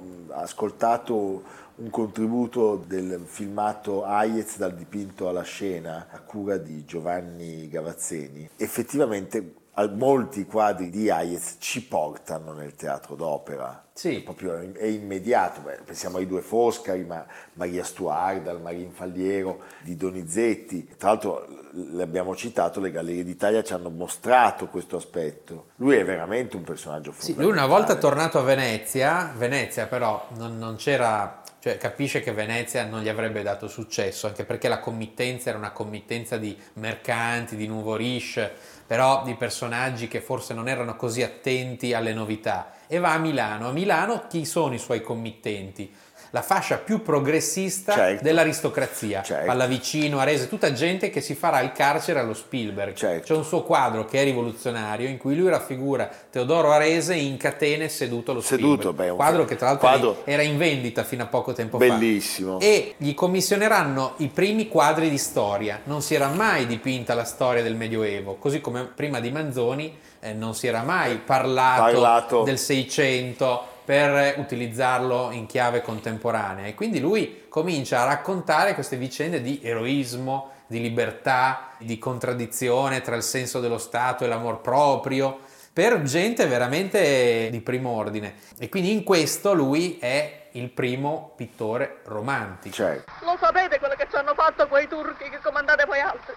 ascoltato 0.48 1.42
un 1.74 1.90
contributo 1.90 2.82
del 2.86 3.20
filmato 3.26 4.04
Hayez 4.04 4.56
dal 4.56 4.74
dipinto 4.74 5.28
alla 5.28 5.42
scena 5.42 6.06
a 6.10 6.20
cura 6.20 6.56
di 6.56 6.86
Giovanni 6.86 7.68
Gavazzeni. 7.68 8.48
Effettivamente 8.56 9.54
molti 9.86 10.44
quadri 10.44 10.90
di 10.90 11.08
Hayez 11.10 11.56
ci 11.58 11.84
portano 11.84 12.52
nel 12.52 12.74
teatro 12.74 13.14
d'opera. 13.14 13.84
Sì. 13.92 14.20
Proprio 14.20 14.54
è 14.74 14.84
immediato, 14.86 15.60
Beh, 15.60 15.80
pensiamo 15.84 16.18
ai 16.18 16.26
due 16.26 16.40
Foscari, 16.40 17.04
ma 17.04 17.24
Maria 17.54 17.82
Stuarda, 17.82 18.50
al 18.52 18.60
Marin 18.60 18.92
Falliero 18.92 19.60
di 19.80 19.96
Donizetti. 19.96 20.94
Tra 20.96 21.08
l'altro 21.10 21.46
l'abbiamo 21.92 22.34
citato, 22.36 22.80
le 22.80 22.90
Gallerie 22.92 23.24
d'Italia 23.24 23.62
ci 23.62 23.72
hanno 23.72 23.90
mostrato 23.90 24.68
questo 24.68 24.96
aspetto. 24.96 25.66
Lui 25.76 25.96
è 25.96 26.04
veramente 26.04 26.56
un 26.56 26.62
personaggio 26.62 27.12
Sì, 27.12 27.32
fondamentale. 27.32 27.48
lui 27.48 27.56
una 27.58 27.66
volta 27.66 27.96
tornato 27.96 28.38
a 28.38 28.42
Venezia, 28.42 29.32
Venezia 29.36 29.86
però 29.86 30.28
non, 30.36 30.58
non 30.58 30.76
c'era, 30.76 31.42
cioè 31.58 31.76
capisce 31.76 32.20
che 32.20 32.30
Venezia 32.32 32.84
non 32.84 33.00
gli 33.02 33.08
avrebbe 33.08 33.42
dato 33.42 33.66
successo, 33.66 34.28
anche 34.28 34.44
perché 34.44 34.68
la 34.68 34.78
committenza 34.78 35.48
era 35.48 35.58
una 35.58 35.72
committenza 35.72 36.36
di 36.36 36.56
mercanti, 36.74 37.56
di 37.56 37.66
nouveau 37.66 37.96
riche, 37.96 38.52
però 38.88 39.22
di 39.22 39.34
personaggi 39.34 40.08
che 40.08 40.22
forse 40.22 40.54
non 40.54 40.66
erano 40.66 40.96
così 40.96 41.22
attenti 41.22 41.92
alle 41.92 42.14
novità. 42.14 42.72
E 42.86 42.98
va 42.98 43.12
a 43.12 43.18
Milano. 43.18 43.68
A 43.68 43.72
Milano 43.72 44.24
chi 44.30 44.46
sono 44.46 44.72
i 44.72 44.78
suoi 44.78 45.02
committenti? 45.02 45.94
La 46.30 46.42
fascia 46.42 46.76
più 46.76 47.00
progressista 47.02 47.92
Certo. 47.94 48.22
dell'aristocrazia, 48.22 49.22
Certo. 49.22 49.46
Pallavicino, 49.46 50.18
Arese, 50.18 50.48
tutta 50.48 50.72
gente 50.72 51.10
che 51.10 51.20
si 51.20 51.34
farà 51.34 51.60
il 51.60 51.72
carcere 51.72 52.18
allo 52.18 52.34
Spielberg. 52.34 52.94
Certo. 52.94 53.26
C'è 53.26 53.34
un 53.34 53.44
suo 53.44 53.62
quadro 53.62 54.04
che 54.04 54.20
è 54.20 54.24
rivoluzionario 54.24 55.08
in 55.08 55.16
cui 55.16 55.36
lui 55.36 55.48
raffigura 55.48 56.08
Teodoro 56.30 56.70
Arese 56.70 57.14
in 57.14 57.36
catene 57.36 57.88
seduto 57.88 58.32
allo 58.32 58.40
Seduto, 58.40 58.80
Spielberg. 58.92 58.96
beh, 58.96 59.10
un 59.10 59.16
quadro 59.16 59.44
che 59.44 59.56
tra 59.56 59.66
l'altro 59.68 59.88
quadro- 59.88 60.22
era 60.24 60.42
in 60.42 60.58
vendita 60.58 61.02
fino 61.04 61.22
a 61.22 61.26
poco 61.26 61.52
tempo 61.52 61.78
Bellissimo. 61.78 62.58
fa. 62.60 62.64
E 62.66 62.94
gli 62.98 63.14
commissioneranno 63.14 64.14
i 64.18 64.28
primi 64.28 64.68
quadri 64.68 65.08
di 65.08 65.18
storia. 65.18 65.80
Non 65.84 66.02
si 66.02 66.14
era 66.14 66.28
mai 66.28 66.66
dipinta 66.66 67.14
la 67.14 67.24
storia 67.24 67.62
del 67.62 67.74
Medioevo, 67.74 68.36
così 68.36 68.60
come 68.60 68.84
prima 68.84 69.20
di 69.20 69.30
Manzoni 69.30 69.96
eh, 70.20 70.32
non 70.32 70.54
si 70.54 70.66
era 70.66 70.82
mai 70.82 71.16
parlato, 71.16 71.82
Parlato. 71.82 72.42
del 72.42 72.58
Seicento 72.58 73.76
per 73.88 74.34
utilizzarlo 74.36 75.30
in 75.30 75.46
chiave 75.46 75.80
contemporanea 75.80 76.66
e 76.66 76.74
quindi 76.74 77.00
lui 77.00 77.46
comincia 77.48 78.02
a 78.02 78.04
raccontare 78.04 78.74
queste 78.74 78.98
vicende 78.98 79.40
di 79.40 79.60
eroismo, 79.62 80.50
di 80.66 80.82
libertà, 80.82 81.70
di 81.78 81.98
contraddizione 81.98 83.00
tra 83.00 83.16
il 83.16 83.22
senso 83.22 83.60
dello 83.60 83.78
Stato 83.78 84.24
e 84.24 84.28
l'amor 84.28 84.60
proprio 84.60 85.38
per 85.72 86.02
gente 86.02 86.44
veramente 86.44 87.48
di 87.50 87.60
primo 87.62 87.88
ordine 87.88 88.34
e 88.58 88.68
quindi 88.68 88.92
in 88.92 89.04
questo 89.04 89.54
lui 89.54 89.96
è 89.98 90.48
il 90.52 90.68
primo 90.68 91.32
pittore 91.34 92.02
romantico. 92.04 92.74
Certo. 92.74 93.10
Lo 93.22 93.38
sapete 93.40 93.78
quello 93.78 93.94
che 93.94 94.06
ci 94.10 94.16
hanno 94.16 94.34
fatto 94.34 94.68
quei 94.68 94.86
turchi 94.86 95.30
che 95.30 95.38
comandate 95.42 95.86
voi 95.86 96.00
altri? 96.00 96.34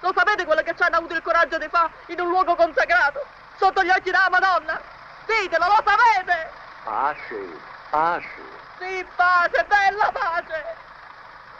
Lo 0.00 0.12
sapete 0.12 0.44
quello 0.44 0.62
che 0.62 0.74
ci 0.76 0.82
hanno 0.82 0.96
avuto 0.96 1.14
il 1.14 1.22
coraggio 1.22 1.58
di 1.58 1.68
fare 1.70 1.92
in 2.06 2.18
un 2.18 2.28
luogo 2.28 2.56
consacrato, 2.56 3.20
sotto 3.56 3.84
gli 3.84 3.90
occhi 3.90 4.10
della 4.10 4.26
Madonna? 4.28 4.80
Ditelo, 5.26 5.64
lo 5.64 5.80
sapete! 5.86 6.61
Pace, 6.84 7.36
pace. 7.90 8.26
Sì, 8.78 9.04
pace, 9.14 9.64
bella 9.68 10.10
pace! 10.12 10.64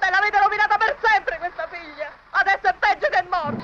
Me 0.01 0.11
l'avete 0.11 0.39
rovinata 0.41 0.77
per 0.77 0.97
sempre 1.01 1.39
questa 1.39 1.69
figlia! 1.71 2.11
Adesso 2.31 2.67
è 2.67 2.75
peggio 2.79 3.09
che 3.09 3.19
è 3.19 3.25
morta! 3.31 3.63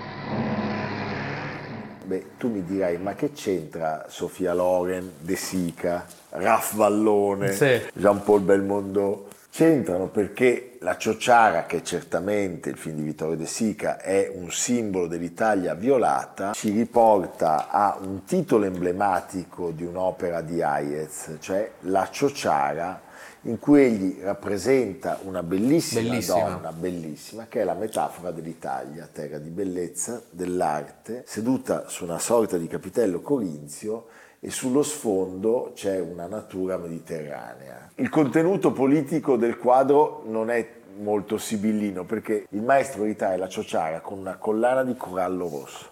Beh, 2.04 2.36
tu 2.38 2.48
mi 2.48 2.64
dirai, 2.64 2.96
ma 2.98 3.14
che 3.14 3.32
c'entra 3.32 4.04
Sofia 4.08 4.54
Loren, 4.54 5.16
De 5.18 5.36
Sica, 5.36 6.06
Raf 6.30 6.74
Vallone, 6.74 7.52
Sì. 7.52 7.90
Jean-Paul 7.92 8.40
Belmondo 8.40 9.27
C'entrano 9.50 10.08
perché 10.08 10.76
La 10.80 10.96
Ciociara, 10.96 11.64
che 11.66 11.82
certamente 11.82 12.70
il 12.70 12.76
film 12.76 12.96
di 12.96 13.02
Vittorio 13.02 13.36
De 13.36 13.46
Sica 13.46 13.98
è 13.98 14.30
un 14.32 14.52
simbolo 14.52 15.08
dell'Italia 15.08 15.74
violata, 15.74 16.52
ci 16.52 16.70
riporta 16.70 17.68
a 17.68 17.98
un 18.00 18.24
titolo 18.24 18.66
emblematico 18.66 19.70
di 19.72 19.84
un'opera 19.84 20.42
di 20.42 20.62
Hayez, 20.62 21.38
cioè 21.40 21.72
La 21.80 22.08
Ciociara, 22.08 23.02
in 23.42 23.58
cui 23.58 23.82
egli 23.82 24.18
rappresenta 24.22 25.18
una 25.22 25.42
bellissima, 25.42 26.02
Bellissima. 26.02 26.48
donna, 26.50 26.72
bellissima, 26.72 27.46
che 27.48 27.60
è 27.62 27.64
la 27.64 27.74
metafora 27.74 28.30
dell'Italia, 28.30 29.08
terra 29.10 29.38
di 29.38 29.48
bellezza, 29.50 30.22
dell'arte, 30.30 31.24
seduta 31.26 31.88
su 31.88 32.04
una 32.04 32.18
sorta 32.20 32.58
di 32.58 32.68
capitello 32.68 33.20
corinzio 33.20 34.06
e 34.40 34.50
sullo 34.50 34.82
sfondo 34.82 35.72
c'è 35.74 35.98
una 36.00 36.26
natura 36.26 36.76
mediterranea. 36.76 37.90
Il 37.96 38.08
contenuto 38.08 38.72
politico 38.72 39.36
del 39.36 39.58
quadro 39.58 40.22
non 40.26 40.50
è 40.50 40.76
molto 40.98 41.38
sibillino 41.38 42.04
perché 42.04 42.46
il 42.50 42.62
maestro 42.62 43.04
ritrae 43.04 43.36
la 43.36 43.48
ciociara 43.48 44.00
con 44.00 44.18
una 44.18 44.36
collana 44.36 44.82
di 44.84 44.96
corallo 44.96 45.48
rosso 45.48 45.86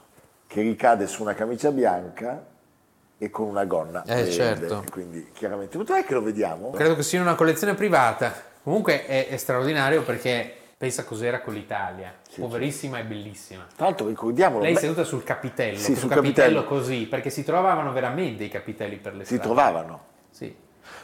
che 0.46 0.61
ricade 0.62 1.06
su 1.06 1.22
una 1.22 1.35
camicia 1.35 1.70
bianca 1.72 2.44
e 3.18 3.30
con 3.30 3.46
una 3.48 3.64
gonna 3.64 4.02
Eh, 4.04 4.14
verde. 4.14 4.30
certo. 4.30 4.85
Quindi 4.90 5.30
chiaramente, 5.32 5.76
dov'è 5.78 6.04
che 6.04 6.14
lo 6.14 6.22
vediamo? 6.22 6.70
Credo 6.70 6.94
che 6.94 7.02
sia 7.02 7.20
una 7.20 7.35
collezione 7.35 7.74
privata. 7.74 8.32
Comunque 8.62 9.06
è, 9.06 9.28
è 9.28 9.37
straordinario 9.37 10.02
perché 10.02 10.52
pensa 10.78 11.04
cos'era 11.04 11.40
con 11.40 11.54
l'Italia. 11.54 12.12
Poverissima 12.36 12.98
e 12.98 13.04
bellissima. 13.04 13.66
Tra 13.74 13.86
l'altro 13.86 14.08
ricordiamolo, 14.08 14.62
Lei 14.62 14.74
è 14.74 14.78
seduta 14.78 15.04
sul 15.04 15.22
capitello, 15.24 15.78
Sì, 15.78 15.96
sul 15.96 16.08
capitello, 16.10 16.60
capitello. 16.60 16.64
così, 16.64 17.06
perché 17.06 17.30
si 17.30 17.44
trovavano 17.44 17.92
veramente 17.92 18.44
i 18.44 18.48
capitelli 18.50 18.96
per 18.96 19.14
le 19.14 19.24
si 19.24 19.36
strade. 19.36 19.42
trovavano. 19.42 20.04
Sì. 20.30 20.54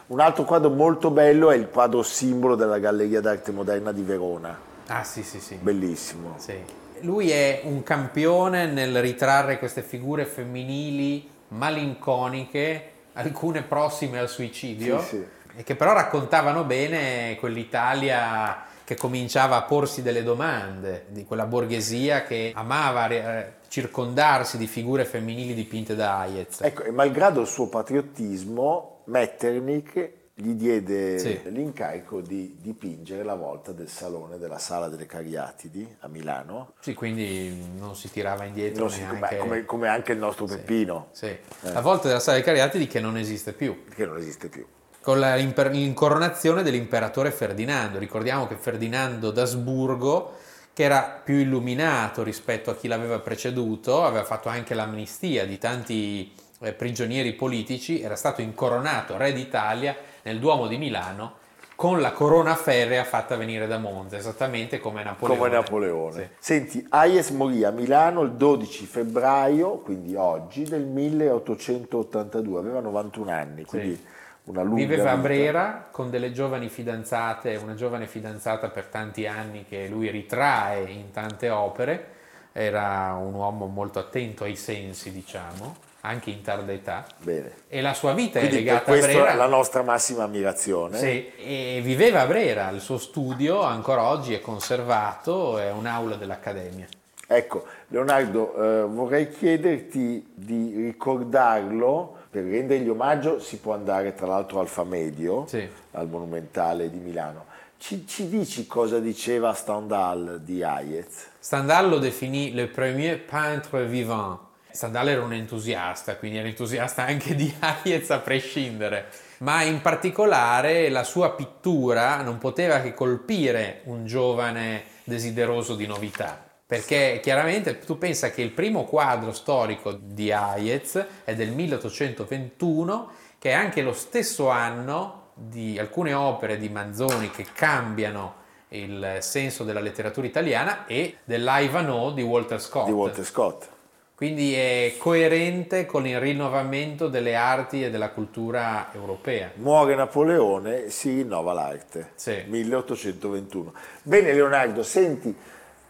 Un 0.08 0.20
altro 0.20 0.44
quadro 0.44 0.68
molto 0.70 1.10
bello 1.10 1.50
è 1.50 1.56
il 1.56 1.68
quadro 1.70 2.02
simbolo 2.02 2.54
della 2.54 2.78
Galleria 2.78 3.20
d'Arte 3.20 3.50
Moderna 3.52 3.92
di 3.92 4.02
Verona, 4.02 4.56
Ah 4.88 5.04
sì 5.04 5.22
sì 5.22 5.40
sì. 5.40 5.54
bellissimo. 5.56 6.34
Sì. 6.38 6.54
Lui 7.00 7.30
è 7.30 7.62
un 7.64 7.82
campione 7.82 8.66
nel 8.66 9.00
ritrarre 9.00 9.58
queste 9.58 9.82
figure 9.82 10.24
femminili 10.26 11.28
malinconiche, 11.48 12.90
alcune 13.14 13.62
prossime 13.62 14.18
al 14.18 14.28
suicidio, 14.28 15.00
Sì, 15.00 15.06
sì. 15.08 15.26
e 15.56 15.62
che 15.64 15.74
però 15.76 15.94
raccontavano 15.94 16.64
bene 16.64 17.36
quell'Italia 17.40 18.64
che 18.92 19.00
cominciava 19.00 19.56
a 19.56 19.62
porsi 19.62 20.02
delle 20.02 20.22
domande, 20.22 21.06
di 21.08 21.24
quella 21.24 21.46
borghesia 21.46 22.24
che 22.24 22.52
amava 22.54 23.08
eh, 23.08 23.52
circondarsi 23.68 24.58
di 24.58 24.66
figure 24.66 25.04
femminili 25.04 25.54
dipinte 25.54 25.94
da 25.94 26.18
Hayez. 26.20 26.60
Ecco, 26.60 26.82
e 26.84 26.90
malgrado 26.90 27.40
il 27.40 27.46
suo 27.46 27.68
patriottismo, 27.68 29.02
Metternich 29.06 30.10
gli 30.34 30.52
diede 30.52 31.18
Sì. 31.18 31.40
l'incarico 31.50 32.20
di 32.20 32.56
dipingere 32.60 33.22
la 33.22 33.34
volta 33.34 33.72
del 33.72 33.88
salone 33.88 34.38
della 34.38 34.58
Sala 34.58 34.88
delle 34.88 35.06
Cariatidi 35.06 35.96
a 36.00 36.08
Milano, 36.08 36.72
Sì, 36.80 36.94
quindi 36.94 37.54
non 37.78 37.94
si 37.96 38.10
tirava 38.10 38.44
indietro 38.44 38.88
si- 38.88 39.00
neanche... 39.00 39.36
come, 39.36 39.64
come 39.64 39.88
anche 39.88 40.12
il 40.12 40.18
nostro 40.18 40.46
Peppino, 40.46 41.08
Sì. 41.12 41.34
La 41.60 41.80
volta 41.80 42.08
della 42.08 42.20
sala 42.20 42.36
dei 42.36 42.44
Cariatidi 42.46 42.86
che 42.86 43.00
non 43.00 43.16
esiste 43.16 43.52
più. 43.52 43.84
che 43.94 44.04
non 44.06 44.16
esiste 44.18 44.48
più. 44.48 44.66
Con 45.02 45.18
la- 45.18 45.34
l'incoronazione 45.34 46.62
dell'imperatore 46.62 47.32
Ferdinando. 47.32 47.98
Ricordiamo 47.98 48.46
che 48.46 48.54
Ferdinando 48.54 49.32
d'Asburgo, 49.32 50.32
che 50.72 50.84
era 50.84 51.20
più 51.22 51.34
illuminato 51.34 52.22
rispetto 52.22 52.70
a 52.70 52.76
chi 52.76 52.88
l'aveva 52.88 53.18
preceduto, 53.18 54.04
aveva 54.04 54.24
fatto 54.24 54.48
anche 54.48 54.74
l'amnistia 54.74 55.44
di 55.44 55.58
tanti 55.58 56.32
eh, 56.60 56.72
prigionieri 56.72 57.32
politici, 57.32 58.00
era 58.00 58.14
stato 58.14 58.40
incoronato 58.40 59.16
re 59.16 59.32
d'Italia 59.32 59.96
nel 60.22 60.38
Duomo 60.38 60.68
di 60.68 60.78
Milano 60.78 61.40
con 61.74 62.00
la 62.00 62.12
corona 62.12 62.54
ferrea 62.54 63.02
fatta 63.02 63.34
venire 63.34 63.66
da 63.66 63.78
Monza, 63.78 64.16
esattamente 64.16 64.78
come 64.78 65.02
Napoleone. 65.02 65.40
Come 65.40 65.52
Napoleone. 65.52 66.12
Sì. 66.12 66.28
Senti, 66.38 66.86
Hayes 66.90 67.30
morì 67.30 67.64
a 67.64 67.72
Milano 67.72 68.20
il 68.22 68.34
12 68.34 68.84
febbraio, 68.84 69.78
quindi 69.78 70.14
oggi, 70.14 70.62
del 70.62 70.84
1882, 70.84 72.58
aveva 72.60 72.78
91 72.78 73.30
anni, 73.32 73.64
quindi 73.64 74.00
una 74.44 74.62
lunga 74.62 74.80
Viveva 74.80 75.12
a. 75.12 75.16
Brera 75.16 75.88
con 75.90 76.10
delle 76.10 76.32
giovani 76.32 76.68
fidanzate, 76.68 77.56
una 77.56 77.74
giovane 77.74 78.06
fidanzata 78.06 78.68
per 78.68 78.86
tanti 78.86 79.26
anni 79.26 79.64
che 79.68 79.86
lui 79.88 80.10
ritrae 80.10 80.90
in 80.90 81.10
tante 81.12 81.48
opere, 81.48 82.06
era 82.52 83.16
un 83.20 83.34
uomo 83.34 83.66
molto 83.66 83.98
attento 83.98 84.44
ai 84.44 84.56
sensi, 84.56 85.12
diciamo, 85.12 85.76
anche 86.00 86.30
in 86.30 86.42
tarda 86.42 86.72
età, 86.72 87.06
Bene. 87.18 87.52
e 87.68 87.80
la 87.80 87.94
sua 87.94 88.12
vita 88.12 88.40
Quindi 88.40 88.56
è 88.56 88.58
legata 88.60 88.80
a 88.80 88.82
questo 88.82 89.06
Brera. 89.06 89.32
è 89.32 89.36
la 89.36 89.46
nostra 89.46 89.82
massima 89.82 90.24
ammirazione. 90.24 90.98
Sì, 90.98 91.32
e 91.36 91.80
viveva 91.82 92.22
a 92.22 92.26
Brera, 92.26 92.68
il 92.70 92.80
suo 92.80 92.98
studio 92.98 93.62
ancora 93.62 94.02
oggi 94.02 94.34
è 94.34 94.40
conservato, 94.40 95.58
è 95.58 95.70
un'aula 95.70 96.16
dell'Accademia. 96.16 96.86
Ecco, 97.28 97.64
Leonardo, 97.88 98.54
eh, 98.54 98.82
vorrei 98.86 99.30
chiederti 99.30 100.32
di 100.34 100.74
ricordarlo, 100.76 102.16
per 102.32 102.44
rendergli 102.44 102.88
omaggio 102.88 103.38
si 103.38 103.58
può 103.58 103.74
andare 103.74 104.14
tra 104.14 104.26
l'altro 104.26 104.60
al 104.60 104.66
Famedio, 104.66 105.44
Sì. 105.46 105.68
al 105.90 106.08
Monumentale 106.08 106.88
di 106.88 106.96
Milano. 106.96 107.44
Ci, 107.76 108.06
ci 108.06 108.26
dici 108.30 108.66
cosa 108.66 109.00
diceva 109.00 109.52
Stendhal 109.52 110.40
di 110.42 110.62
Hayez? 110.62 111.26
Stendhal 111.38 111.90
lo 111.90 111.98
definì 111.98 112.54
le 112.54 112.68
premier 112.68 113.20
peintre 113.22 113.84
vivant. 113.84 114.38
Stendhal 114.70 115.08
era 115.08 115.22
un 115.22 115.34
entusiasta, 115.34 116.16
quindi 116.16 116.38
era 116.38 116.48
entusiasta 116.48 117.02
anche 117.04 117.34
di 117.34 117.52
Hayez 117.58 118.08
a 118.12 118.20
prescindere, 118.20 119.08
ma 119.40 119.60
in 119.62 119.82
particolare 119.82 120.88
la 120.88 121.04
sua 121.04 121.32
pittura 121.32 122.22
non 122.22 122.38
poteva 122.38 122.80
che 122.80 122.94
colpire 122.94 123.82
un 123.84 124.06
giovane 124.06 124.84
desideroso 125.04 125.74
di 125.74 125.86
novità. 125.86 126.46
Perché 126.72 127.20
chiaramente 127.22 127.80
tu 127.80 127.98
pensa 127.98 128.30
che 128.30 128.40
il 128.40 128.48
primo 128.48 128.84
quadro 128.84 129.32
storico 129.32 129.92
di 129.92 130.32
Hayez 130.32 131.04
è 131.22 131.34
del 131.34 131.50
1821, 131.50 133.10
che 133.38 133.50
è 133.50 133.52
anche 133.52 133.82
lo 133.82 133.92
stesso 133.92 134.48
anno 134.48 135.32
di 135.34 135.78
alcune 135.78 136.14
opere 136.14 136.56
di 136.56 136.70
Manzoni 136.70 137.30
che 137.30 137.44
cambiano 137.52 138.36
il 138.68 139.18
senso 139.20 139.64
della 139.64 139.80
letteratura 139.80 140.26
italiana 140.26 140.86
e 140.86 141.18
dell'Ivanhoe 141.24 142.14
di 142.14 142.22
Walter 142.22 142.58
Scott. 142.58 142.86
Di 142.86 142.92
Walter 142.92 143.26
Scott. 143.26 143.68
Quindi 144.14 144.54
è 144.54 144.94
coerente 144.96 145.84
con 145.84 146.06
il 146.06 146.18
rinnovamento 146.18 147.08
delle 147.08 147.34
arti 147.34 147.84
e 147.84 147.90
della 147.90 148.08
cultura 148.08 148.88
europea. 148.94 149.50
Muore 149.56 149.94
Napoleone, 149.94 150.88
si 150.88 151.16
rinnova 151.16 151.52
l'arte. 151.52 152.12
Sì. 152.14 152.44
1821. 152.46 153.74
Bene 154.04 154.32
Leonardo, 154.32 154.82
senti, 154.82 155.36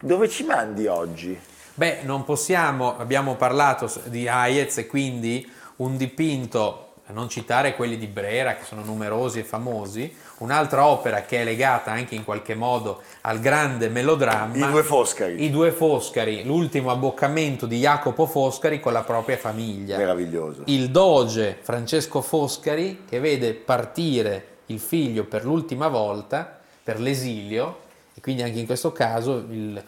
dove 0.03 0.27
ci 0.27 0.43
mandi 0.43 0.85
oggi? 0.87 1.39
Beh, 1.75 1.99
non 2.03 2.25
possiamo, 2.25 2.97
abbiamo 2.97 3.35
parlato 3.35 3.89
di 4.05 4.27
Hayez 4.27 4.79
e 4.79 4.87
quindi 4.87 5.49
un 5.77 5.95
dipinto, 5.95 6.95
a 7.05 7.13
non 7.13 7.29
citare 7.29 7.73
quelli 7.73 7.97
di 7.97 8.07
Brera 8.07 8.55
che 8.55 8.65
sono 8.65 8.83
numerosi 8.83 9.39
e 9.39 9.43
famosi, 9.43 10.13
un'altra 10.39 10.85
opera 10.85 11.21
che 11.21 11.41
è 11.41 11.43
legata 11.45 11.91
anche 11.91 12.15
in 12.15 12.25
qualche 12.25 12.53
modo 12.53 13.01
al 13.21 13.39
grande 13.39 13.87
melodramma. 13.87 14.67
I 14.67 14.71
due 14.71 14.83
Foscari. 14.83 15.43
I 15.43 15.49
due 15.49 15.71
Foscari, 15.71 16.43
l'ultimo 16.43 16.91
abboccamento 16.91 17.65
di 17.65 17.79
Jacopo 17.79 18.25
Foscari 18.25 18.81
con 18.81 18.91
la 18.91 19.03
propria 19.03 19.37
famiglia. 19.37 19.97
Meraviglioso. 19.97 20.63
Il 20.65 20.91
doge 20.91 21.57
Francesco 21.61 22.21
Foscari 22.21 23.05
che 23.07 23.19
vede 23.19 23.53
partire 23.53 24.47
il 24.67 24.79
figlio 24.79 25.23
per 25.23 25.45
l'ultima 25.45 25.87
volta 25.87 26.59
per 26.83 26.99
l'esilio 26.99 27.82
quindi 28.23 28.41
anche 28.41 28.59
in 28.59 28.65
questo 28.65 28.93
caso 28.93 29.45
il 29.49 29.83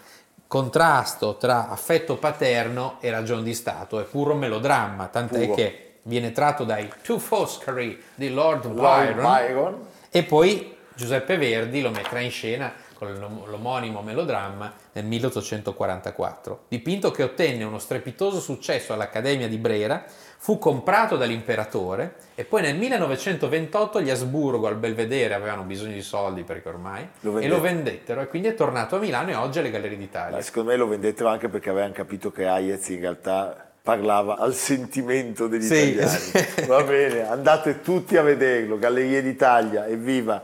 contrasto 0.45 1.37
tra 1.37 1.69
affetto 1.69 2.17
paterno 2.17 2.97
e 2.99 3.09
ragion 3.09 3.41
di 3.43 3.53
Stato 3.53 3.97
è 3.97 4.03
puro 4.03 4.35
melodramma, 4.35 5.07
tant'è 5.07 5.45
Puro. 5.45 5.55
che 5.55 5.93
viene 6.01 6.33
tratto 6.33 6.65
dai 6.65 6.91
Two 7.01 7.17
Foscari 7.17 7.97
di 8.13 8.29
Lord 8.29 8.65
Lord 8.65 8.75
Byron, 8.75 9.23
Byron. 9.23 9.87
e 10.09 10.23
poi 10.23 10.75
Giuseppe 10.93 11.37
Verdi 11.37 11.81
lo 11.81 11.91
metterà 11.91 12.19
in 12.19 12.29
scena 12.29 12.73
con 12.97 13.13
l'om- 13.13 13.45
l'omonimo 13.49 14.01
melodramma 14.01 14.73
nel 14.93 15.05
1844. 15.05 16.65
Dipinto 16.67 17.11
che 17.11 17.23
ottenne 17.23 17.63
uno 17.63 17.79
strepitoso 17.79 18.39
successo 18.39 18.93
all'Accademia 18.93 19.47
di 19.47 19.57
Brera, 19.57 20.03
fu 20.37 20.57
comprato 20.59 21.17
dall'imperatore 21.17 22.15
e 22.35 22.43
poi 22.45 22.61
nel 22.61 22.75
1928 22.75 24.01
gli 24.01 24.09
Asburgo 24.11 24.67
al 24.67 24.75
Belvedere 24.75 25.33
avevano 25.33 25.63
bisogno 25.63 25.93
di 25.93 26.01
soldi 26.01 26.43
perché 26.43 26.69
ormai 26.69 27.07
Lo 27.21 27.39
e 27.39 27.47
lo 27.47 27.59
vendettero. 27.59 28.21
e 28.21 28.27
quindi 28.27 28.49
è 28.49 28.53
tornato 28.53 28.95
a 28.97 28.99
Milano 28.99 29.31
e 29.31 29.35
oggi 29.35 29.59
alle 29.59 29.71
Gallerie 29.71 29.97
d'Italia. 29.97 30.35
Ma 30.35 30.41
secondo 30.41 30.69
me 30.71 30.77
lo 30.77 30.87
vendettero 30.87 31.29
anche 31.29 31.49
perché 31.49 31.69
avevano 31.71 31.93
capito 31.93 32.31
che 32.31 32.45
Hayez 32.47 32.87
in 32.89 32.99
realtà 32.99 33.69
parlava 33.81 34.37
al 34.37 34.53
sentimento 34.53 35.47
degli 35.47 35.61
Sì, 35.63 35.89
italiani. 35.93 36.19
sì. 36.19 36.65
Va 36.67 36.83
bene, 36.83 37.27
andate 37.27 37.81
tutti 37.81 38.17
a 38.17 38.21
vederlo, 38.21 38.77
Gallerie 38.77 39.21
d'Italia, 39.23 39.85
evviva! 39.87 40.43